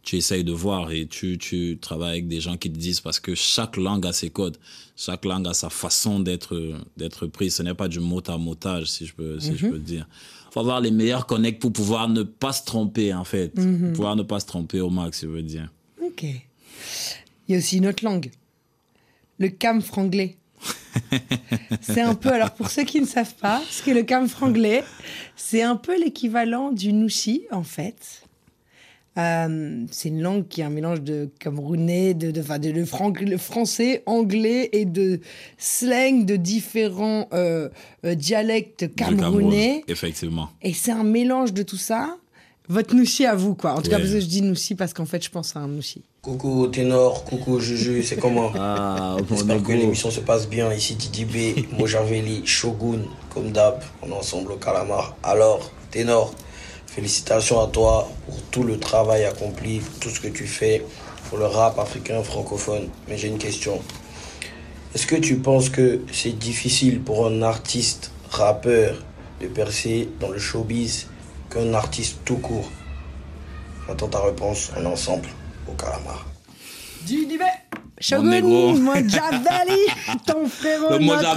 tu 0.05 0.17
essayes 0.17 0.45
de 0.45 0.53
voir 0.53 0.91
et 0.91 1.07
tu, 1.07 1.37
tu 1.37 1.79
travailles 1.81 2.13
avec 2.13 2.29
des 2.29 2.41
gens 2.41 2.57
qui 2.57 2.71
te 2.71 2.79
disent 2.79 3.01
parce 3.01 3.21
que 3.21 3.35
chaque 3.35 3.77
langue 3.77 4.07
a 4.07 4.13
ses 4.13 4.31
codes, 4.31 4.57
chaque 4.97 5.25
langue 5.27 5.49
a 5.49 5.55
sa 5.55 5.71
façon 5.71 6.21
d'être 6.21 6.73
d'être 6.97 7.27
prise. 7.27 7.57
Ce 7.57 7.63
n'est 7.63 7.75
pas 7.75 7.89
du 7.89 8.01
mot 8.01 8.23
à 8.27 8.39
motage, 8.39 8.87
si 8.87 9.07
je 9.07 9.15
peux, 9.15 9.39
si 9.39 9.57
je 9.57 9.67
peux 9.67 9.79
dire. 9.79 10.07
Faut 10.55 10.61
avoir 10.61 10.81
les 10.81 10.93
meilleurs 10.93 11.27
connects 11.27 11.59
pour 11.59 11.73
pouvoir 11.73 12.09
ne 12.09 12.23
pas 12.23 12.53
se 12.53 12.65
tromper, 12.65 13.13
en 13.13 13.25
fait. 13.25 13.49
Pour 13.49 13.93
pouvoir 13.93 14.15
ne 14.15 14.23
pas 14.23 14.39
se 14.39 14.47
tromper 14.47 14.81
au 14.81 14.89
max, 14.89 15.23
je 15.23 15.27
veux 15.27 15.43
dire. 15.43 15.69
Ok. 16.01 16.23
Il 16.23 16.39
y 17.49 17.55
a 17.57 17.59
aussi 17.59 17.79
une 17.79 17.89
autre 17.89 18.05
langue. 18.05 18.31
Le 19.41 19.49
cam 19.49 19.83
franglais. 19.83 20.37
c'est 21.81 22.03
un 22.03 22.15
peu, 22.15 22.29
alors 22.33 22.53
pour 22.53 22.71
ceux 22.71 22.85
qui 22.85 23.01
ne 23.01 23.07
savent 23.07 23.35
pas, 23.35 23.61
ce 23.69 23.83
qu'est 23.83 23.95
le 23.95 24.05
cam 24.05 24.29
franglais, 24.29 24.85
c'est 25.35 25.63
un 25.63 25.75
peu 25.75 25.99
l'équivalent 25.99 26.71
du 26.71 26.93
nouchi, 26.93 27.43
en 27.51 27.65
fait. 27.65 28.23
Euh, 29.17 29.85
c'est 29.93 30.09
une 30.09 30.21
langue 30.23 30.49
qui 30.49 30.61
est 30.61 30.65
un 30.65 30.71
mélange 30.71 31.01
de 31.01 31.31
camerounais, 31.39 32.15
de, 32.15 32.33
de, 32.33 32.41
enfin, 32.41 32.59
de, 32.59 32.73
de 32.73 32.85
fran- 32.85 33.13
français, 33.39 34.03
anglais 34.07 34.71
et 34.73 34.85
de 34.87 35.21
slang 35.57 36.25
de 36.27 36.35
différents 36.37 37.29
euh, 37.33 37.69
euh, 38.05 38.15
dialectes 38.17 38.93
Cameroun, 38.97 39.21
camerounais. 39.21 39.85
Effectivement. 39.89 40.49
Et 40.63 40.73
c'est 40.73 40.91
un 40.93 41.05
mélange 41.05 41.53
de 41.53 41.63
tout 41.63 41.77
ça. 41.77 42.17
Votre 42.69 42.95
noussi 42.97 43.27
à 43.27 43.35
vous, 43.35 43.55
quoi. 43.55 43.73
En 43.75 43.83
tout 43.83 43.91
cas, 43.91 43.97
Ouais. 43.97 44.03
parce 44.03 44.15
que 44.15 44.21
je 44.21 44.27
dis 44.27 44.41
noussi 44.43 44.75
parce 44.75 44.95
qu'en 44.95 45.05
fait, 45.05 45.23
je 45.23 45.29
pense 45.31 45.55
à 45.55 45.61
un 45.61 45.69
noussi. 45.69 46.03
Coucou 46.23 46.67
Ténor, 46.69 47.25
coucou 47.25 47.61
Juju, 47.61 48.03
c'est 48.03 48.17
comment 48.17 48.51
Ah, 48.59 49.17
J'espère 49.29 49.63
que 49.63 49.73
l'émission 49.73 50.11
se 50.11 50.21
passe 50.21 50.49
bien. 50.49 50.73
Ici 50.73 50.95
Didi 50.97 51.27
B, 51.27 51.79
Mojaveli, 51.79 52.41
Shogun, 52.47 53.01
comme 53.29 53.51
d'hab, 53.53 53.81
on 54.03 54.09
est 54.09 54.13
ensemble 54.15 54.53
au 54.53 54.57
Calamar. 54.57 55.15
Alors, 55.23 55.71
Ténor, 55.91 56.35
félicitations 56.95 57.61
à 57.61 57.67
toi 57.67 58.09
pour 58.27 58.41
tout 58.51 58.63
le 58.63 58.79
travail 58.79 59.25
accompli, 59.25 59.81
pour 59.81 59.99
tout 59.99 60.11
ce 60.11 60.21
que 60.21 60.29
tu 60.29 60.47
fais 60.47 60.85
pour 61.29 61.39
le 61.39 61.47
rap 61.47 61.79
africain 61.79 62.23
francophone. 62.23 62.89
Mais 63.09 63.19
j'ai 63.19 63.29
une 63.29 63.39
question. 63.39 63.81
Est-ce 64.95 65.07
que 65.07 65.17
tu 65.17 65.37
penses 65.37 65.69
que 65.69 66.03
c'est 66.13 66.39
difficile 66.39 67.01
pour 67.01 67.27
un 67.27 67.43
artiste 67.43 68.13
rappeur 68.31 69.03
de 69.41 69.49
percer 69.49 70.09
dans 70.21 70.29
le 70.31 70.39
showbiz 70.39 71.09
qu'un 71.51 71.75
artiste 71.75 72.19
tout 72.25 72.37
court? 72.37 72.71
J'attends 73.89 74.09
ta 74.09 74.21
réponse, 74.21 74.71
on 74.77 74.83
est 74.85 74.87
ensemble 74.87 75.29
au 75.69 75.73
Calamar. 75.73 76.25
Mon 78.73 78.95
ton 80.27 80.47
frérot, 80.49 80.93
Le 80.93 80.99
mon 81.01 81.17
gars, 81.17 81.35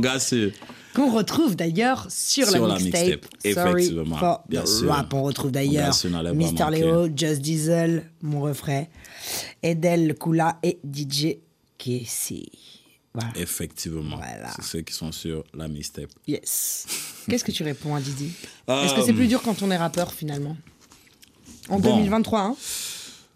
voilà. 0.00 0.18
c'est. 0.18 0.52
Qu'on 0.94 1.12
retrouve 1.12 1.56
d'ailleurs 1.56 2.06
sur, 2.10 2.48
Sur 2.48 2.66
la 2.66 2.74
la 2.74 2.80
mixtape. 2.80 3.26
Sorry 3.42 3.82
effectivement, 3.84 4.16
for 4.16 4.44
bien 4.48 4.64
sûr. 4.64 4.88
Rap. 4.90 5.12
On 5.12 5.22
retrouve 5.24 5.50
d'ailleurs 5.50 5.94
Mister. 6.34 6.66
Léo, 6.70 7.08
Just 7.14 7.40
Diesel, 7.42 8.10
mon 8.22 8.40
refrain, 8.42 8.84
Edel 9.62 10.14
Kula 10.16 10.58
et 10.62 10.78
DJ 10.84 11.36
Kessie. 11.78 12.50
Voilà. 13.12 13.30
Effectivement. 13.36 14.16
Voilà. 14.16 14.50
C'est 14.56 14.64
ceux 14.64 14.80
qui 14.80 14.92
sont 14.92 15.12
sur 15.12 15.44
la 15.54 15.68
mixtape. 15.68 16.10
Yes. 16.26 16.86
Qu'est-ce 17.28 17.44
que 17.44 17.52
tu 17.52 17.62
réponds 17.62 17.94
à 17.94 18.00
Didi? 18.00 18.32
Euh, 18.68 18.84
Est-ce 18.84 18.94
que 18.94 19.02
c'est 19.02 19.12
plus 19.12 19.28
dur 19.28 19.40
quand 19.42 19.62
on 19.62 19.70
est 19.70 19.76
rappeur 19.76 20.12
finalement? 20.12 20.56
En 21.68 21.78
Bon. 21.78 21.96
2023, 21.96 22.40
hein? 22.40 22.56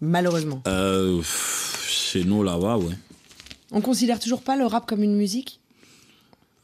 Malheureusement. 0.01 0.61
Euh, 0.67 1.21
chez 1.87 2.23
nous, 2.23 2.43
là-bas, 2.43 2.77
ouais. 2.77 2.93
On 3.71 3.81
considère 3.81 4.19
toujours 4.19 4.41
pas 4.41 4.55
le 4.55 4.65
rap 4.65 4.85
comme 4.85 5.03
une 5.03 5.15
musique? 5.15 5.59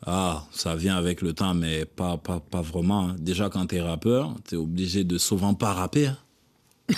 Ah, 0.06 0.44
ça 0.52 0.76
vient 0.76 0.96
avec 0.98 1.22
le 1.22 1.34
temps, 1.34 1.54
mais 1.56 1.86
pas, 1.86 2.18
pas, 2.18 2.40
pas 2.40 2.62
vraiment. 2.62 3.10
hein. 3.10 3.16
Déjà, 3.20 3.50
quand 3.50 3.66
t'es 3.68 3.82
rappeur, 3.82 4.36
t'es 4.48 4.56
obligé 4.56 5.04
de 5.04 5.18
souvent 5.18 5.54
pas 5.56 5.74
rapper. 5.74 6.08
hein. 6.08 6.18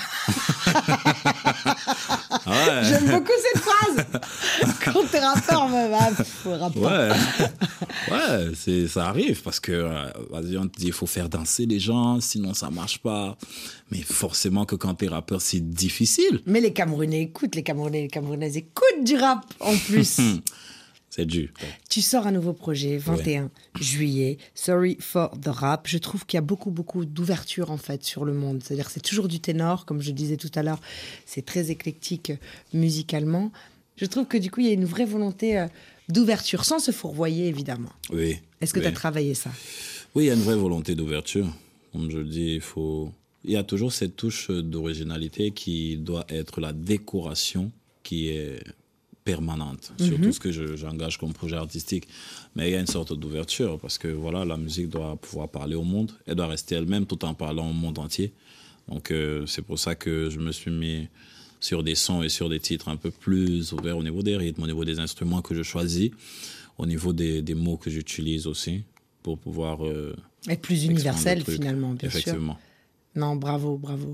ouais. 2.47 2.83
J'aime 2.83 3.09
beaucoup 3.09 3.31
cette 3.53 3.61
phrase 3.61 4.05
Quand 4.83 5.03
t'es 5.09 5.19
rappeur, 5.19 5.69
bah, 5.69 5.87
bah, 5.89 6.09
pff, 6.17 6.47
rappe 6.47 6.73
pas. 6.73 7.09
Ouais, 7.09 7.15
ouais, 8.11 8.51
c'est 8.55 8.87
ça 8.87 9.07
arrive 9.07 9.41
parce 9.41 9.59
que 9.61 9.71
euh, 9.71 10.05
vas-y, 10.29 10.57
on 10.57 10.67
te 10.67 10.77
dit 10.79 10.87
il 10.87 10.93
faut 10.93 11.05
faire 11.05 11.29
danser 11.29 11.65
les 11.65 11.79
gens, 11.79 12.19
sinon 12.19 12.53
ça 12.53 12.69
marche 12.69 12.99
pas. 12.99 13.37
Mais 13.91 14.01
forcément 14.01 14.65
que 14.65 14.75
quand 14.75 14.95
t'es 14.95 15.07
rappeur, 15.07 15.39
c'est 15.41 15.61
difficile. 15.61 16.41
Mais 16.45 16.59
les 16.61 16.73
Camerounais 16.73 17.21
écoutent, 17.21 17.55
les 17.55 17.63
Camerounais, 17.63 18.01
les 18.03 18.07
Camerounaises 18.09 18.57
écoutent 18.57 19.03
du 19.05 19.15
rap 19.15 19.45
en 19.61 19.75
plus. 19.77 20.19
C'est 21.17 21.25
dur. 21.25 21.49
tu 21.89 22.01
sors 22.01 22.27
un 22.27 22.31
nouveau 22.31 22.53
projet, 22.53 22.99
21 22.99 23.49
juillet, 23.81 24.37
Sorry 24.53 24.97
for 24.99 25.31
the 25.31 25.47
Rap. 25.47 25.87
Je 25.87 25.97
trouve 25.97 26.27
qu'il 26.27 26.37
y 26.37 26.39
a 26.39 26.41
beaucoup, 26.41 26.69
beaucoup 26.69 27.05
d'ouverture 27.05 27.71
en 27.71 27.77
fait 27.77 28.03
sur 28.03 28.23
le 28.23 28.33
monde. 28.33 28.61
C'est-à-dire 28.63 28.91
c'est 28.91 29.01
toujours 29.01 29.27
du 29.27 29.39
ténor, 29.39 29.87
comme 29.87 29.99
je 29.99 30.11
disais 30.11 30.37
tout 30.37 30.51
à 30.53 30.61
l'heure, 30.61 30.79
c'est 31.25 31.43
très 31.43 31.71
éclectique 31.71 32.29
euh, 32.29 32.35
musicalement. 32.77 33.51
Je 33.95 34.05
trouve 34.05 34.27
que 34.27 34.37
du 34.37 34.51
coup, 34.51 34.59
il 34.59 34.67
y 34.67 34.69
a 34.69 34.73
une 34.73 34.85
vraie 34.85 35.05
volonté 35.05 35.57
euh, 35.57 35.65
d'ouverture, 36.07 36.65
sans 36.65 36.77
se 36.77 36.91
fourvoyer 36.91 37.47
évidemment. 37.47 37.89
Oui. 38.11 38.37
Est-ce 38.61 38.71
que 38.71 38.79
oui. 38.79 38.85
tu 38.85 38.89
as 38.89 38.93
travaillé 38.93 39.33
ça? 39.33 39.49
Oui, 40.13 40.25
il 40.25 40.27
y 40.27 40.29
a 40.29 40.35
une 40.35 40.43
vraie 40.43 40.55
volonté 40.55 40.93
d'ouverture. 40.93 41.47
Comme 41.93 42.11
je 42.11 42.19
le 42.19 42.25
dis, 42.25 42.53
il 42.53 42.61
faut. 42.61 43.11
Il 43.43 43.53
y 43.53 43.57
a 43.57 43.63
toujours 43.63 43.91
cette 43.91 44.15
touche 44.15 44.51
d'originalité 44.51 45.49
qui 45.49 45.97
doit 45.97 46.25
être 46.29 46.61
la 46.61 46.73
décoration 46.73 47.71
qui 48.03 48.29
est 48.29 48.61
permanente 49.31 49.85
Mhm. 49.99 50.07
sur 50.07 50.17
tout 50.23 50.31
ce 50.37 50.39
que 50.39 50.51
je- 50.57 50.75
j'engage 50.81 51.15
comme 51.19 51.33
projet 51.41 51.57
artistique. 51.65 52.05
Mais 52.55 52.63
il 52.69 52.71
y 52.75 52.77
a 52.79 52.79
une 52.79 52.93
sorte 52.97 53.11
d'ouverture 53.21 53.73
parce 53.83 53.97
que 54.01 54.07
voilà, 54.23 54.45
la 54.45 54.57
musique 54.65 54.89
doit 54.89 55.13
pouvoir 55.25 55.47
parler 55.59 55.75
au 55.75 55.83
monde. 55.93 56.11
Elle 56.25 56.35
doit 56.35 56.47
rester 56.57 56.75
elle-même 56.75 57.05
tout 57.11 57.21
en 57.25 57.33
parlant 57.33 57.69
au 57.69 57.73
monde 57.73 57.99
entier. 57.99 58.29
Donc 58.91 59.11
euh, 59.11 59.45
c'est 59.51 59.61
pour 59.69 59.77
ça 59.85 59.95
que 59.95 60.29
je 60.33 60.39
me 60.39 60.51
suis 60.59 60.71
mis 60.71 61.07
sur 61.59 61.79
des 61.83 61.95
sons 62.05 62.21
et 62.27 62.29
sur 62.29 62.47
des 62.53 62.59
titres 62.69 62.87
un 62.95 62.95
peu 63.05 63.11
plus 63.11 63.73
ouverts 63.75 63.97
au 63.97 64.03
niveau 64.09 64.21
des 64.29 64.37
rythmes, 64.37 64.63
au 64.63 64.67
niveau 64.73 64.85
des 64.85 64.97
instruments 64.99 65.41
que 65.47 65.53
je 65.59 65.63
choisis, 65.73 66.09
au 66.77 66.85
niveau 66.85 67.11
des, 67.21 67.41
des 67.41 67.55
mots 67.65 67.77
que 67.83 67.89
j'utilise 67.95 68.47
aussi 68.47 68.75
pour 69.23 69.37
pouvoir 69.45 69.85
euh, 69.85 70.15
Et 70.53 70.55
plus 70.55 70.79
universel 70.85 71.43
finalement, 71.43 71.91
bien 71.99 72.09
sûr. 72.09 72.21
Non, 73.15 73.35
bravo, 73.35 73.77
bravo. 73.77 74.11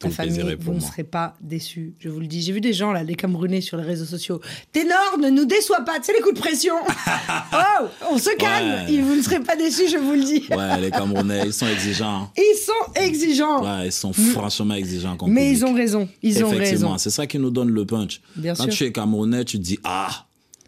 Tout 0.00 0.06
La 0.06 0.08
le 0.08 0.14
famille, 0.14 0.32
plaisir 0.34 0.50
est 0.50 0.56
vous 0.56 0.72
ne 0.72 0.80
serez 0.80 1.04
pas 1.04 1.34
déçus, 1.42 1.92
je 1.98 2.08
vous 2.08 2.20
le 2.20 2.26
dis. 2.26 2.40
J'ai 2.40 2.52
vu 2.52 2.62
des 2.62 2.72
gens, 2.72 2.90
là, 2.90 3.02
les 3.02 3.14
Camerounais 3.14 3.60
sur 3.60 3.76
les 3.76 3.82
réseaux 3.82 4.06
sociaux. 4.06 4.40
Ténor, 4.72 5.18
ne 5.20 5.28
nous 5.28 5.44
déçois 5.44 5.82
pas, 5.82 5.98
tu 5.98 6.04
sais 6.06 6.14
les 6.14 6.20
coups 6.22 6.36
de 6.36 6.40
pression. 6.40 6.72
oh, 7.52 7.86
on 8.10 8.16
se 8.16 8.34
calme. 8.36 8.86
Ouais. 8.86 8.94
Et 8.94 9.02
vous 9.02 9.14
ne 9.14 9.20
serez 9.20 9.40
pas 9.40 9.56
déçus, 9.56 9.90
je 9.90 9.98
vous 9.98 10.12
le 10.14 10.24
dis. 10.24 10.44
Ouais, 10.50 10.80
les 10.80 10.90
Camerounais, 10.90 11.42
ils 11.44 11.52
sont 11.52 11.66
exigeants. 11.66 12.30
Ils 12.34 12.56
sont 12.64 12.92
exigeants. 12.94 13.62
Ouais, 13.62 13.88
ils 13.88 13.92
sont 13.92 14.14
franchement 14.14 14.74
exigeants 14.74 15.18
mais 15.26 15.42
public. 15.42 15.58
ils 15.58 15.64
ont 15.66 15.74
raison. 15.74 16.08
Ils 16.22 16.44
ont 16.44 16.50
Effectivement, 16.50 16.88
raison. 16.92 16.98
c'est 16.98 17.10
ça 17.10 17.26
qui 17.26 17.38
nous 17.38 17.50
donne 17.50 17.68
le 17.70 17.84
punch. 17.84 18.22
Bien 18.36 18.54
Quand 18.54 18.64
sûr. 18.64 18.72
tu 18.72 18.84
es 18.84 18.92
Camerounais, 18.92 19.44
tu 19.44 19.58
te 19.58 19.62
dis 19.62 19.78
ah, 19.84 20.08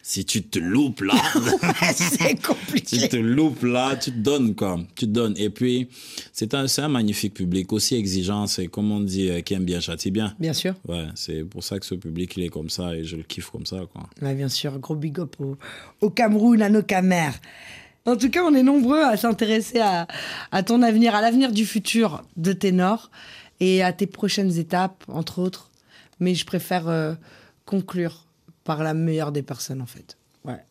si 0.04 0.24
tu 0.24 0.42
te 0.42 0.58
loupes 0.58 1.00
là, 1.02 1.14
C'est 1.94 2.34
tu 2.34 2.42
compliqué. 2.46 3.08
te 3.08 3.16
loupes 3.16 3.62
là, 3.62 3.94
tu 3.96 4.10
te 4.10 4.18
donnes 4.18 4.54
quoi, 4.54 4.78
tu 4.96 5.06
te 5.06 5.10
donnes. 5.10 5.34
Et 5.36 5.48
puis 5.48 5.88
c'est 6.32 6.54
un, 6.54 6.66
un 6.78 6.88
magnifique 6.88 7.34
public 7.34 7.72
aussi 7.72 7.94
exigeant. 7.94 8.46
C'est 8.48 8.66
comme 8.66 8.90
on 8.90 9.00
dit, 9.00 9.30
euh, 9.30 9.40
qui 9.42 9.54
aime 9.54 9.64
bien 9.64 9.80
châtie 9.80 10.10
bien. 10.10 10.34
Bien 10.40 10.52
sûr. 10.52 10.74
Ouais, 10.88 11.06
c'est 11.14 11.44
pour 11.44 11.62
ça 11.62 11.78
que 11.78 11.86
ce 11.86 11.94
public 11.94 12.32
il 12.36 12.42
est 12.42 12.48
comme 12.48 12.68
ça 12.68 12.94
et 12.96 13.04
je 13.04 13.16
le 13.16 13.22
kiffe 13.22 13.50
comme 13.50 13.64
ça 13.66 13.78
quoi. 13.92 14.08
Ouais, 14.20 14.34
bien 14.34 14.48
sûr, 14.48 14.76
gros 14.80 14.96
big 14.96 15.20
up 15.20 15.36
au, 15.38 15.56
au 16.00 16.10
Cameroun, 16.10 16.60
à 16.62 16.68
nos 16.68 16.82
camères. 16.82 17.38
En 18.04 18.16
tout 18.16 18.30
cas, 18.30 18.42
on 18.42 18.52
est 18.54 18.64
nombreux 18.64 19.00
à 19.00 19.16
s'intéresser 19.16 19.78
à, 19.78 20.08
à 20.50 20.64
ton 20.64 20.82
avenir, 20.82 21.14
à 21.14 21.20
l'avenir 21.20 21.52
du 21.52 21.64
futur 21.64 22.24
de 22.36 22.52
Ténor 22.52 23.12
et 23.60 23.84
à 23.84 23.92
tes 23.92 24.08
prochaines 24.08 24.58
étapes, 24.58 25.04
entre 25.06 25.38
autres. 25.38 25.70
Mais 26.18 26.34
je 26.34 26.44
préfère 26.44 26.88
euh, 26.88 27.14
conclure 27.64 28.26
par 28.64 28.82
la 28.82 28.94
meilleure 28.94 29.32
des 29.32 29.42
personnes, 29.42 29.82
en 29.82 29.86
fait. 29.86 30.16
Ouais. 30.44 30.64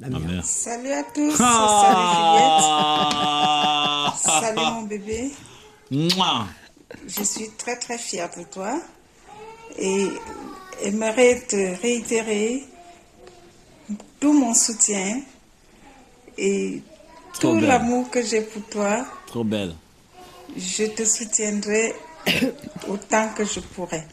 La 0.00 0.08
meilleure. 0.08 0.44
Salut 0.44 0.92
à 0.92 1.02
tous, 1.02 1.34
Ah 1.40 2.94
salut 4.16 4.30
Juliette, 4.30 4.42
salut 4.42 4.74
mon 4.74 4.82
bébé. 4.82 5.30
Mouah. 5.90 6.46
Je 7.06 7.22
suis 7.22 7.50
très 7.50 7.76
très 7.76 7.98
fière 7.98 8.30
de 8.36 8.44
toi 8.44 8.80
et 9.78 10.08
aimerais 10.82 11.40
te 11.46 11.80
réitérer 11.80 12.64
tout 14.20 14.32
mon 14.32 14.54
soutien 14.54 15.20
et 16.36 16.82
Trop 17.34 17.54
tout 17.54 17.60
l'amour 17.60 18.10
que 18.10 18.22
j'ai 18.22 18.42
pour 18.42 18.62
toi. 18.68 19.06
Trop 19.26 19.44
belle. 19.44 19.74
Je 20.56 20.84
te 20.84 21.04
soutiendrai 21.04 21.94
autant 22.88 23.28
que 23.34 23.44
je 23.44 23.60
pourrai. 23.60 24.04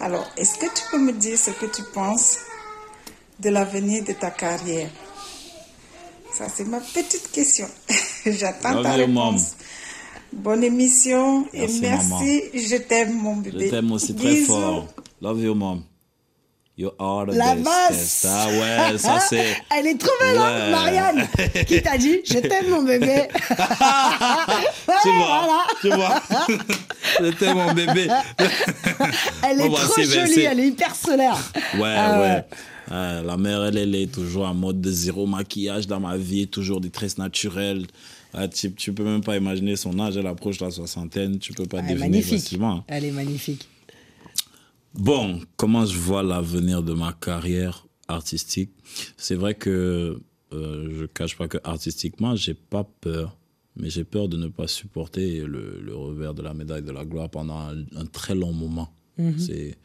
Alors, 0.00 0.26
est-ce 0.36 0.58
que 0.58 0.66
tu 0.66 0.82
peux 0.90 0.98
me 0.98 1.12
dire 1.12 1.36
ce 1.38 1.50
que 1.50 1.66
tu 1.66 1.82
penses 1.92 2.36
de 3.40 3.50
l'avenir 3.50 4.04
de 4.04 4.12
ta 4.12 4.30
carrière? 4.30 4.90
Ça, 6.32 6.46
c'est 6.48 6.64
ma 6.66 6.80
petite 6.80 7.30
question. 7.32 7.66
J'attends 8.26 8.74
Love 8.74 8.82
ta 8.84 8.92
réponse. 8.92 9.56
Bonne 10.32 10.62
émission 10.62 11.46
Merci, 11.52 11.78
et 11.78 11.80
merci. 11.80 12.42
Je 12.54 12.76
t'aime, 12.76 13.14
mon 13.14 13.36
Je 13.42 13.50
bébé. 13.50 13.70
t'aime 13.70 13.90
aussi 13.92 14.14
très 14.14 14.36
fort. 14.36 14.86
Love 15.20 15.40
you, 15.40 15.54
mom. 15.54 15.82
You 16.80 16.92
are 17.00 17.26
the 17.26 17.34
La 17.34 17.54
best. 17.56 17.64
basse 17.64 18.26
Ah 18.28 18.46
ouais, 18.48 18.98
ça 18.98 19.18
c'est. 19.28 19.56
Elle 19.76 19.88
est 19.88 19.98
trop 19.98 20.12
belle, 20.20 20.38
hein, 20.38 20.52
Ouais. 20.66 20.70
Marianne 20.70 21.28
Qui 21.66 21.82
t'a 21.82 21.98
dit 21.98 22.18
«Je 22.24 22.38
t'aime, 22.38 22.70
mon 22.70 22.84
bébé» 22.84 23.22
tu 25.02 25.08
vois, 25.10 25.66
tu 25.80 25.88
vois. 25.90 26.22
Je 27.20 27.30
t'aime, 27.32 27.56
mon 27.56 27.72
bébé. 27.74 28.08
Elle 29.42 29.60
est 29.60 29.68
Bon, 29.68 29.74
bah, 29.74 29.80
trop 29.88 30.02
jolie, 30.02 30.40
elle 30.42 30.60
est 30.60 30.68
hyper 30.68 30.94
solaire. 30.94 31.36
Ouais, 31.78 31.94
Ah 31.96 32.20
ouais. 32.20 32.44
Ouais, 32.90 33.22
la 33.26 33.36
mère, 33.36 33.64
elle, 33.64 33.76
elle 33.76 33.94
est 33.94 34.10
toujours 34.10 34.46
en 34.46 34.54
mode 34.54 34.80
de 34.80 34.90
zéro 34.90 35.26
maquillage 35.26 35.86
dans 35.88 36.00
ma 36.00 36.16
vie, 36.16 36.46
toujours 36.48 36.80
des 36.80 36.90
tresses 36.90 37.18
naturelles. 37.18 37.86
Ah, 38.32 38.46
tu, 38.48 38.72
tu 38.72 38.92
peux 38.92 39.04
même 39.04 39.22
pas 39.22 39.36
imaginer 39.36 39.74
son 39.76 39.98
âge, 39.98 40.16
elle 40.16 40.26
approche 40.26 40.60
la 40.60 40.70
soixantaine, 40.70 41.38
tu 41.38 41.52
peux 41.54 41.66
pas 41.66 41.78
Elle 41.78 41.84
est 41.84 41.88
deviner 41.94 42.08
magnifique. 42.10 42.40
facilement. 42.42 42.84
Elle 42.86 43.04
est 43.04 43.10
magnifique. 43.10 43.68
Bon, 44.98 45.40
comment 45.56 45.86
je 45.86 45.96
vois 45.96 46.24
l'avenir 46.24 46.82
de 46.82 46.92
ma 46.92 47.12
carrière 47.12 47.86
artistique? 48.08 48.72
C'est 49.16 49.36
vrai 49.36 49.54
que 49.54 50.20
euh, 50.52 50.98
je 50.98 51.06
cache 51.06 51.36
pas 51.38 51.46
que 51.46 51.58
artistiquement, 51.62 52.34
j'ai 52.34 52.54
pas 52.54 52.82
peur. 53.00 53.38
mais 53.76 53.90
j'ai 53.90 54.02
peur 54.02 54.28
de 54.28 54.36
ne 54.36 54.48
pas 54.48 54.66
supporter 54.66 55.40
le, 55.46 55.80
le, 55.80 55.94
revers 55.94 56.34
de 56.34 56.42
la 56.42 56.52
médaille 56.52 56.82
de 56.82 56.90
la 56.90 57.04
gloire 57.04 57.30
pendant 57.30 57.58
un, 57.58 57.84
un 57.94 58.06
très 58.06 58.34
long 58.34 58.52
moment. 58.52 58.92
Mhm. 59.18 59.38
C'est 59.38 59.78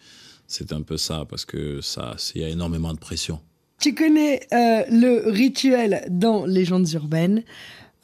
c'est 0.47 0.73
un 0.73 0.81
peu 0.81 0.97
ça, 0.97 1.25
parce 1.29 1.45
que 1.45 1.79
ça, 1.81 2.15
il 2.35 2.41
y 2.41 2.43
a 2.43 2.49
énormément 2.49 2.93
de 2.93 2.99
pression. 2.99 3.39
Tu 3.79 3.93
connais 3.95 4.41
euh, 4.51 4.83
le 4.89 5.29
rituel 5.29 6.05
dans 6.09 6.45
Légendes 6.45 6.91
urbaines. 6.93 7.43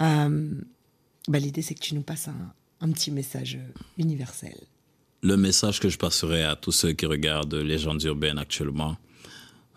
Euh, 0.01 0.51
bah, 1.27 1.39
L'idée, 1.39 1.61
c'est 1.61 1.73
que 1.75 1.81
tu 1.81 1.95
nous 1.95 2.01
passes 2.01 2.27
un, 2.27 2.53
un 2.81 2.91
petit 2.91 3.11
message 3.11 3.59
universel. 3.97 4.55
Le 5.21 5.35
message 5.35 5.81
que 5.81 5.89
je 5.89 5.97
passerai 5.97 6.45
à 6.45 6.55
tous 6.55 6.71
ceux 6.71 6.93
qui 6.93 7.05
regardent 7.05 7.55
Légendes 7.55 8.01
urbaines 8.03 8.37
actuellement, 8.37 8.95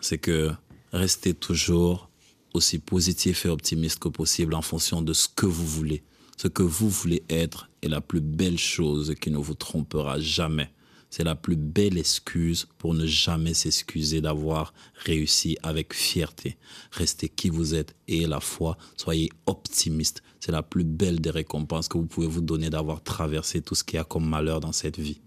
c'est 0.00 0.18
que 0.18 0.52
restez 0.92 1.34
toujours 1.34 2.08
aussi 2.54 2.78
positif 2.78 3.44
et 3.44 3.48
optimiste 3.48 3.98
que 3.98 4.08
possible 4.08 4.54
en 4.54 4.62
fonction 4.62 5.02
de 5.02 5.12
ce 5.12 5.26
que 5.26 5.46
vous 5.46 5.66
voulez. 5.66 6.04
Ce 6.36 6.46
que 6.46 6.62
vous 6.62 6.88
voulez 6.88 7.24
être 7.28 7.68
est 7.82 7.88
la 7.88 8.00
plus 8.00 8.20
belle 8.20 8.56
chose 8.56 9.16
qui 9.20 9.32
ne 9.32 9.36
vous 9.38 9.54
trompera 9.54 10.20
jamais. 10.20 10.70
C'est 11.10 11.24
la 11.24 11.34
plus 11.34 11.56
belle 11.56 11.98
excuse 11.98 12.68
pour 12.78 12.94
ne 12.94 13.04
jamais 13.04 13.52
s'excuser 13.52 14.20
d'avoir 14.20 14.72
réussi 14.94 15.58
avec 15.64 15.92
fierté. 15.92 16.56
Restez 16.92 17.28
qui 17.28 17.50
vous 17.50 17.74
êtes 17.74 17.96
et 18.06 18.28
la 18.28 18.38
foi, 18.38 18.78
soyez 18.96 19.28
optimiste. 19.46 20.22
C'est 20.38 20.52
la 20.52 20.62
plus 20.62 20.84
belle 20.84 21.20
des 21.20 21.30
récompenses 21.30 21.88
que 21.88 21.98
vous 21.98 22.06
pouvez 22.06 22.28
vous 22.28 22.40
donner 22.42 22.70
d'avoir 22.70 23.02
traversé 23.02 23.60
tout 23.60 23.74
ce 23.74 23.82
qu'il 23.82 23.96
y 23.96 24.00
a 24.00 24.04
comme 24.04 24.28
malheur 24.28 24.60
dans 24.60 24.72
cette 24.72 25.00
vie. 25.00 25.20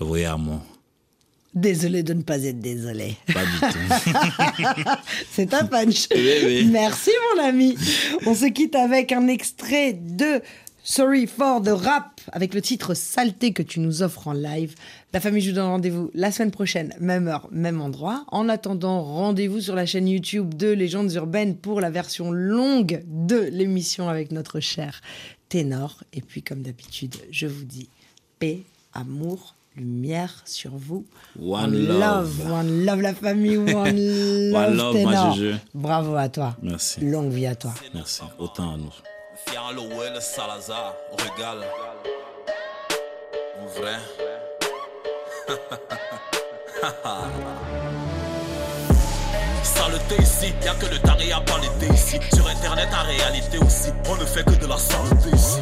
Le 0.00 0.06
voyez 0.06 0.26
à 0.26 0.36
moi. 0.36 0.62
Désolé 1.54 2.02
de 2.02 2.12
ne 2.12 2.22
pas 2.22 2.42
être 2.44 2.60
désolé. 2.60 3.16
Pas 3.32 3.44
du 3.44 3.72
tout. 3.72 4.12
C'est 5.32 5.52
un 5.54 5.64
punch. 5.64 6.06
Oui, 6.14 6.32
oui. 6.44 6.68
Merci 6.70 7.10
mon 7.34 7.42
ami. 7.42 7.76
On 8.26 8.34
se 8.34 8.46
quitte 8.46 8.76
avec 8.76 9.12
un 9.12 9.26
extrait 9.26 9.94
de 9.94 10.40
Sorry 10.84 11.26
for 11.26 11.60
the 11.60 11.68
Rap 11.68 12.20
avec 12.32 12.54
le 12.54 12.62
titre 12.62 12.94
Saleté 12.94 13.52
que 13.52 13.62
tu 13.62 13.80
nous 13.80 14.02
offres 14.02 14.28
en 14.28 14.32
live. 14.32 14.74
La 15.12 15.20
famille, 15.20 15.42
je 15.42 15.50
vous 15.50 15.56
donne 15.56 15.66
rendez-vous 15.66 16.10
la 16.14 16.30
semaine 16.30 16.50
prochaine, 16.50 16.94
même 17.00 17.28
heure, 17.28 17.48
même 17.50 17.80
endroit. 17.80 18.24
En 18.28 18.48
attendant, 18.48 19.02
rendez-vous 19.02 19.60
sur 19.60 19.74
la 19.74 19.84
chaîne 19.84 20.08
YouTube 20.08 20.54
de 20.54 20.68
Légendes 20.68 21.12
Urbaines 21.12 21.56
pour 21.56 21.80
la 21.80 21.90
version 21.90 22.30
longue 22.30 23.02
de 23.06 23.50
l'émission 23.52 24.08
avec 24.08 24.32
notre 24.32 24.60
cher 24.60 25.00
ténor. 25.48 26.04
Et 26.12 26.20
puis, 26.20 26.42
comme 26.42 26.62
d'habitude, 26.62 27.16
je 27.30 27.46
vous 27.46 27.64
dis 27.64 27.88
paix, 28.38 28.62
amour, 28.94 29.56
lumière 29.78 30.42
sur 30.44 30.72
vous. 30.74 31.06
One 31.40 31.86
love. 31.98 32.50
One 32.50 32.84
love 32.84 33.00
la 33.00 33.14
famille, 33.14 33.56
one 33.58 33.72
love, 34.52 34.54
One 34.54 34.76
love, 34.76 34.92
ténor. 34.94 35.36
Bravo 35.74 36.16
à 36.16 36.28
toi. 36.28 36.56
Merci. 36.62 37.00
Longue 37.00 37.30
vie 37.30 37.46
à 37.46 37.54
toi. 37.54 37.72
Merci. 37.94 38.22
Autant 38.38 38.74
à 38.74 38.76
nous. 38.76 38.92
Fier 39.46 39.62
le 39.74 40.20
Salazar, 40.20 40.94
on 41.12 41.16
régale. 41.16 41.64
En 43.62 43.66
vrai. 43.80 43.96
Saleté 49.62 50.16
ici, 50.22 50.52
y'a 50.64 50.74
que 50.74 50.86
le 50.86 50.98
taré 50.98 51.30
à 51.32 51.40
pas 51.40 51.58
l'été 51.60 51.92
ici. 51.94 52.18
Sur 52.34 52.46
internet, 52.48 52.88
en 52.92 53.06
réalité 53.06 53.58
aussi, 53.58 53.90
on 54.08 54.16
ne 54.16 54.24
fait 54.24 54.44
que 54.44 54.54
de 54.60 54.66
la 54.66 54.76
saleté 54.76 55.30
ici. 55.34 55.60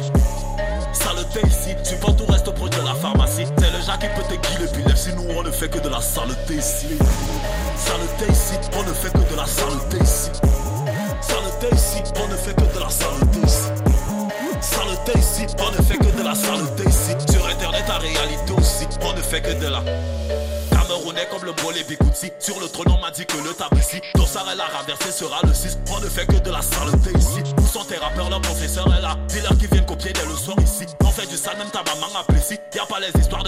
Saleté 1.03 1.41
ici, 1.47 1.75
tu 1.83 1.95
penses 1.97 2.15
tout 2.17 2.25
reste 2.25 2.49
proche 2.51 2.69
de 2.71 2.81
la 2.85 2.93
pharmacie. 2.95 3.45
C'est 3.59 3.71
le 3.71 3.81
genre 3.85 3.99
qui 3.99 4.07
peut 4.07 4.23
te 4.27 4.35
guider 4.47 4.63
l'épilepsie, 4.63 5.09
nous 5.15 5.25
on 5.35 5.43
ne 5.43 5.51
fait 5.51 5.69
que 5.69 5.79
de 5.79 5.89
la 5.89 6.01
saleté 6.01 6.55
ici. 6.55 6.97
Saleté 7.77 8.31
ici, 8.31 8.55
on 8.73 8.83
ne 8.83 8.93
fait 8.93 9.11
que 9.11 9.31
de 9.31 9.35
la 9.35 9.45
saleté 9.45 9.97
ici. 10.03 10.31
Saleté 11.21 11.75
ici, 11.75 12.03
on 12.23 12.27
ne 12.27 12.35
fait 12.35 12.53
que 12.53 12.73
de 12.73 12.79
la 12.79 12.89
saleté 12.89 13.39
ici. 13.45 13.69
Saleté 14.61 15.19
ici, 15.19 15.45
on 15.59 15.71
ne 15.71 15.85
fait 15.85 15.97
que 15.97 16.17
de 16.17 16.23
la 16.23 16.35
saleté 16.35 16.83
ici. 16.89 17.15
Sur 17.31 17.45
internet, 17.47 17.85
en 17.89 17.99
réalité 17.99 18.53
aussi, 18.57 18.87
on 19.01 19.13
ne 19.13 19.21
fait 19.21 19.41
que 19.41 19.53
de 19.53 19.67
la. 19.67 19.81
Camerounais 20.71 21.27
comme 21.29 21.45
le 21.45 21.53
Bolé 21.63 21.83
Bikouti. 21.83 22.31
Sur 22.39 22.59
le 22.59 22.67
trône, 22.67 22.87
on 22.89 23.01
m'a 23.01 23.11
dit 23.11 23.25
que 23.25 23.37
le 23.37 23.53
tablici. 23.53 24.01
Dossard 24.15 24.45
elle 24.51 24.61
a 24.61 24.65
renversé 24.77 25.11
sera 25.11 25.39
le 25.43 25.53
6. 25.53 25.79
On 25.95 25.99
ne 25.99 26.07
fait 26.07 26.25
que 26.25 26.37
de 26.37 26.51
la 26.51 26.61
saleté 26.61 27.11
ici. 27.17 27.43
Où 27.57 27.67
sont 27.67 27.83
tes 27.83 27.97
rappeurs, 27.97 28.29
leur 28.29 28.41
professeur 28.41 28.87
est 28.97 29.01
là. 29.01 29.17
Dis-leur 29.27 29.57
qu'ils 29.57 29.69
viennent 29.69 29.85
fait 31.17 31.27
du 31.27 31.37
sale, 31.37 31.57
même 31.57 31.69
ta 31.71 31.83
maman 31.83 32.07
a 32.15 32.33
ici. 32.35 32.59
Y'a 32.75 32.85
pas 32.85 32.99
les 32.99 33.19
histoires 33.19 33.43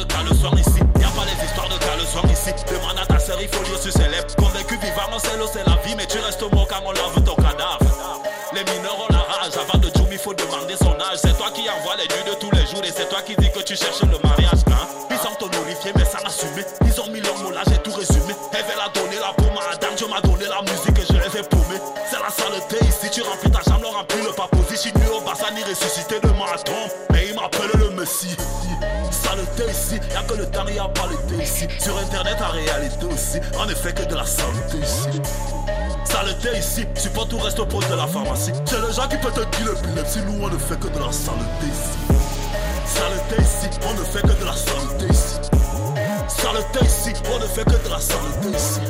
aussi, 33.11 33.39
on 33.59 33.65
ne 33.65 33.73
fait 33.73 33.93
que 33.93 34.03
de 34.07 34.15
la 34.15 34.25
saleté 34.25 34.77
ici. 34.77 35.21
Saleté 36.05 36.57
ici, 36.57 36.85
tu 37.01 37.09
peux 37.09 37.25
tout 37.29 37.37
reste 37.37 37.59
au 37.59 37.65
poste 37.65 37.89
de 37.89 37.95
la 37.95 38.07
pharmacie. 38.07 38.51
C'est 38.65 38.79
le 38.79 38.91
gens 38.91 39.07
qui 39.07 39.17
peut 39.17 39.31
te 39.31 39.41
dire 39.57 39.73
l'épilepsie, 39.73 40.19
nous 40.25 40.43
on 40.43 40.49
ne 40.49 40.57
fait 40.57 40.79
que 40.79 40.87
de 40.87 40.99
la 40.99 41.11
saleté 41.11 41.67
ici. 41.67 42.19
Saleté 42.85 43.41
ici, 43.41 43.79
on 43.87 43.93
ne 43.93 44.03
fait 44.03 44.21
que 44.21 44.39
de 44.39 44.45
la 44.45 44.53
saleté 44.53 45.05
ici. 45.11 45.35
Saleté 46.27 46.85
ici, 46.85 47.13
on 47.33 47.39
ne 47.39 47.45
fait 47.45 47.65
que 47.65 47.83
de 47.83 47.89
la 47.89 47.99
saleté 47.99 48.57
ici. 48.57 48.81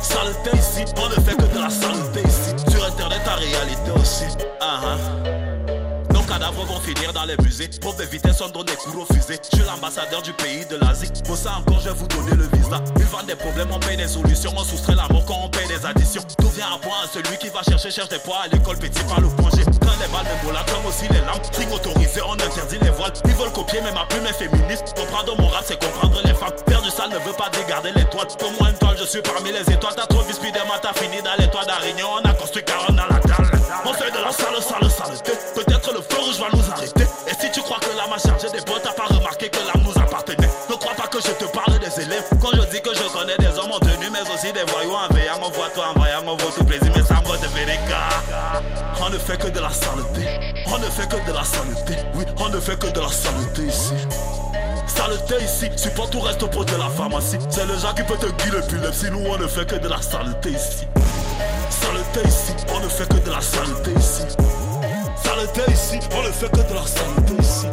Saleté 0.00 0.56
ici, 0.56 0.84
on 0.96 1.08
ne 1.08 1.24
fait 1.24 1.36
que 1.36 1.54
de 1.54 1.58
la 1.58 1.70
saleté 1.70 2.20
ici. 2.20 2.70
Sur 2.70 2.86
internet, 2.86 3.20
en 3.26 3.36
réalité 3.36 3.90
aussi. 4.00 4.26
Ah. 4.60 5.47
Cadavres 6.38 6.66
vont 6.66 6.80
finir 6.80 7.12
dans 7.12 7.24
les 7.24 7.36
musées. 7.42 7.68
Pour 7.80 7.94
de 7.94 8.04
vitesse, 8.04 8.40
on 8.40 8.48
donne 8.50 8.66
des 8.66 8.76
cours 8.76 9.02
aux 9.02 9.12
fusées. 9.12 9.40
Je 9.50 9.56
suis 9.56 9.66
l'ambassadeur 9.66 10.22
du 10.22 10.32
pays 10.34 10.64
de 10.70 10.76
l'Asie. 10.76 11.10
Pour 11.26 11.36
ça 11.36 11.58
encore, 11.58 11.80
je 11.80 11.88
vais 11.88 11.96
vous 11.96 12.06
donner 12.06 12.36
le 12.36 12.46
visa. 12.56 12.78
Ils 12.96 13.04
vendent 13.06 13.26
des 13.26 13.34
problèmes, 13.34 13.66
on 13.72 13.80
paye 13.80 13.96
des 13.96 14.06
solutions. 14.06 14.52
On 14.56 14.62
soustrait 14.62 14.94
la 14.94 15.08
mort 15.08 15.24
quand 15.26 15.40
on 15.42 15.48
paye 15.48 15.66
des 15.66 15.84
additions. 15.84 16.22
Tout 16.38 16.50
vient 16.50 16.70
à 16.72 16.78
point 16.78 16.94
à 17.02 17.08
celui 17.12 17.36
qui 17.38 17.48
va 17.48 17.64
chercher, 17.64 17.90
cherche 17.90 18.10
des 18.10 18.20
poids 18.20 18.38
à 18.44 18.46
l'école, 18.46 18.78
petit 18.78 19.02
par 19.10 19.20
le 19.20 19.26
plongée. 19.30 19.64
Quand 19.82 19.98
les 19.98 20.06
balles 20.14 20.30
de 20.30 20.46
bola, 20.46 20.64
comme 20.70 20.86
aussi 20.86 21.08
les 21.10 21.26
lampes. 21.26 21.42
Signe 21.50 21.72
autorisé, 21.74 22.22
on 22.22 22.34
interdit 22.34 22.78
les 22.82 22.90
voiles. 22.90 23.12
Ils 23.24 23.34
veulent 23.34 23.52
copier, 23.52 23.80
mais 23.82 23.90
ma 23.90 24.06
plume 24.06 24.26
est 24.26 24.38
féministe. 24.38 24.94
Comprendre 24.94 25.34
mon 25.42 25.48
rap, 25.48 25.64
c'est 25.66 25.82
comprendre 25.82 26.22
les 26.22 26.34
femmes. 26.34 26.54
Faire 26.68 26.82
du 26.82 26.90
sale 26.90 27.10
ne 27.10 27.18
veut 27.18 27.34
pas 27.34 27.50
dégarder 27.50 27.90
les. 27.96 28.04
Pour 28.04 28.52
moi, 28.60 28.70
une 28.70 28.78
toile, 28.78 28.96
je 28.96 29.06
suis 29.10 29.22
parmi 29.22 29.50
les 29.50 29.66
étoiles. 29.74 29.94
T'as 29.96 30.06
trop 30.06 30.22
vu 30.22 30.32
Spiderman, 30.32 30.78
t'as 30.80 30.94
fini 30.94 31.18
dans 31.20 31.34
l'étoile 31.34 31.66
d'araignée. 31.66 32.06
On 32.06 32.22
a 32.22 32.32
construit 32.34 32.62
car 32.62 32.86
on 32.88 32.96
a 32.96 33.06
la 33.10 33.17
ne 52.58 52.62
fait 52.62 52.76
que 52.76 52.88
de 52.88 53.00
la 53.00 53.08
saleté 53.08 53.62
ici. 53.66 53.94
Saleté 54.88 55.44
ici, 55.44 55.70
support 55.76 56.10
tout 56.10 56.18
reste 56.18 56.44
pot 56.50 56.64
de 56.64 56.76
la 56.76 56.88
pharmacie. 56.88 57.38
C'est 57.50 57.64
le 57.66 57.78
genre 57.78 57.94
qui 57.94 58.02
peut 58.02 58.16
te 58.16 58.26
guider 58.42 58.56
l'épilepsie. 58.56 59.10
Nous, 59.12 59.24
on 59.30 59.38
ne 59.38 59.46
fait 59.46 59.64
que 59.64 59.76
de 59.76 59.86
la 59.86 60.02
saleté 60.02 60.50
ici. 60.50 60.88
Saleté 61.70 62.28
ici, 62.28 62.54
on 62.74 62.80
ne 62.80 62.88
fait 62.88 63.08
que 63.08 63.24
de 63.24 63.30
la 63.30 63.40
saleté 63.40 63.92
ici. 63.92 64.22
Saleté 65.22 65.72
ici, 65.72 66.00
on 66.10 66.22
ne 66.22 66.32
fait 66.32 66.50
que 66.50 66.68
de 66.68 66.74
la 66.74 66.84
saleté 66.84 67.34
ici. 67.40 67.66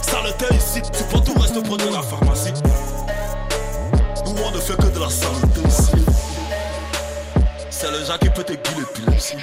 Saleté 0.00 0.54
ici, 0.54 0.82
support 0.92 1.24
tout 1.24 1.34
reste 1.40 1.68
pot 1.68 1.76
de 1.76 1.92
la 1.92 2.02
pharmacie. 2.02 2.52
Nous, 4.26 4.42
on 4.44 4.50
ne 4.52 4.60
fait 4.60 4.76
que 4.76 4.86
de 4.86 5.00
la 5.00 5.10
saleté 5.10 5.60
ici. 5.66 6.04
C'est 7.68 7.90
le 7.90 8.04
genre 8.04 8.18
qui 8.20 8.30
peut 8.30 8.44
te 8.44 8.52
guider 8.52 8.80
l'épilepsie. 8.80 9.38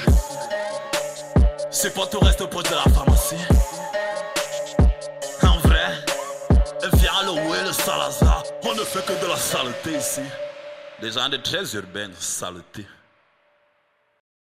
C'est 1.69 1.93
pas 1.93 2.07
tout 2.07 2.19
reste 2.19 2.45
pot 2.45 2.63
de 2.63 2.73
la 2.73 2.83
pharmacie. 2.93 3.35
Le 7.25 7.49
ouais, 7.49 7.63
le 7.65 7.73
Salazar? 7.73 8.43
On 8.63 8.73
ne 8.73 8.83
fait 8.83 9.05
que 9.05 9.13
de 9.23 9.27
la 9.27 9.37
saleté 9.37 9.97
ici. 9.97 10.21
Des 11.01 11.11
gens 11.11 11.29
de 11.29 11.37
très 11.37 11.75
urbaines, 11.75 12.13
saleté. 12.19 12.85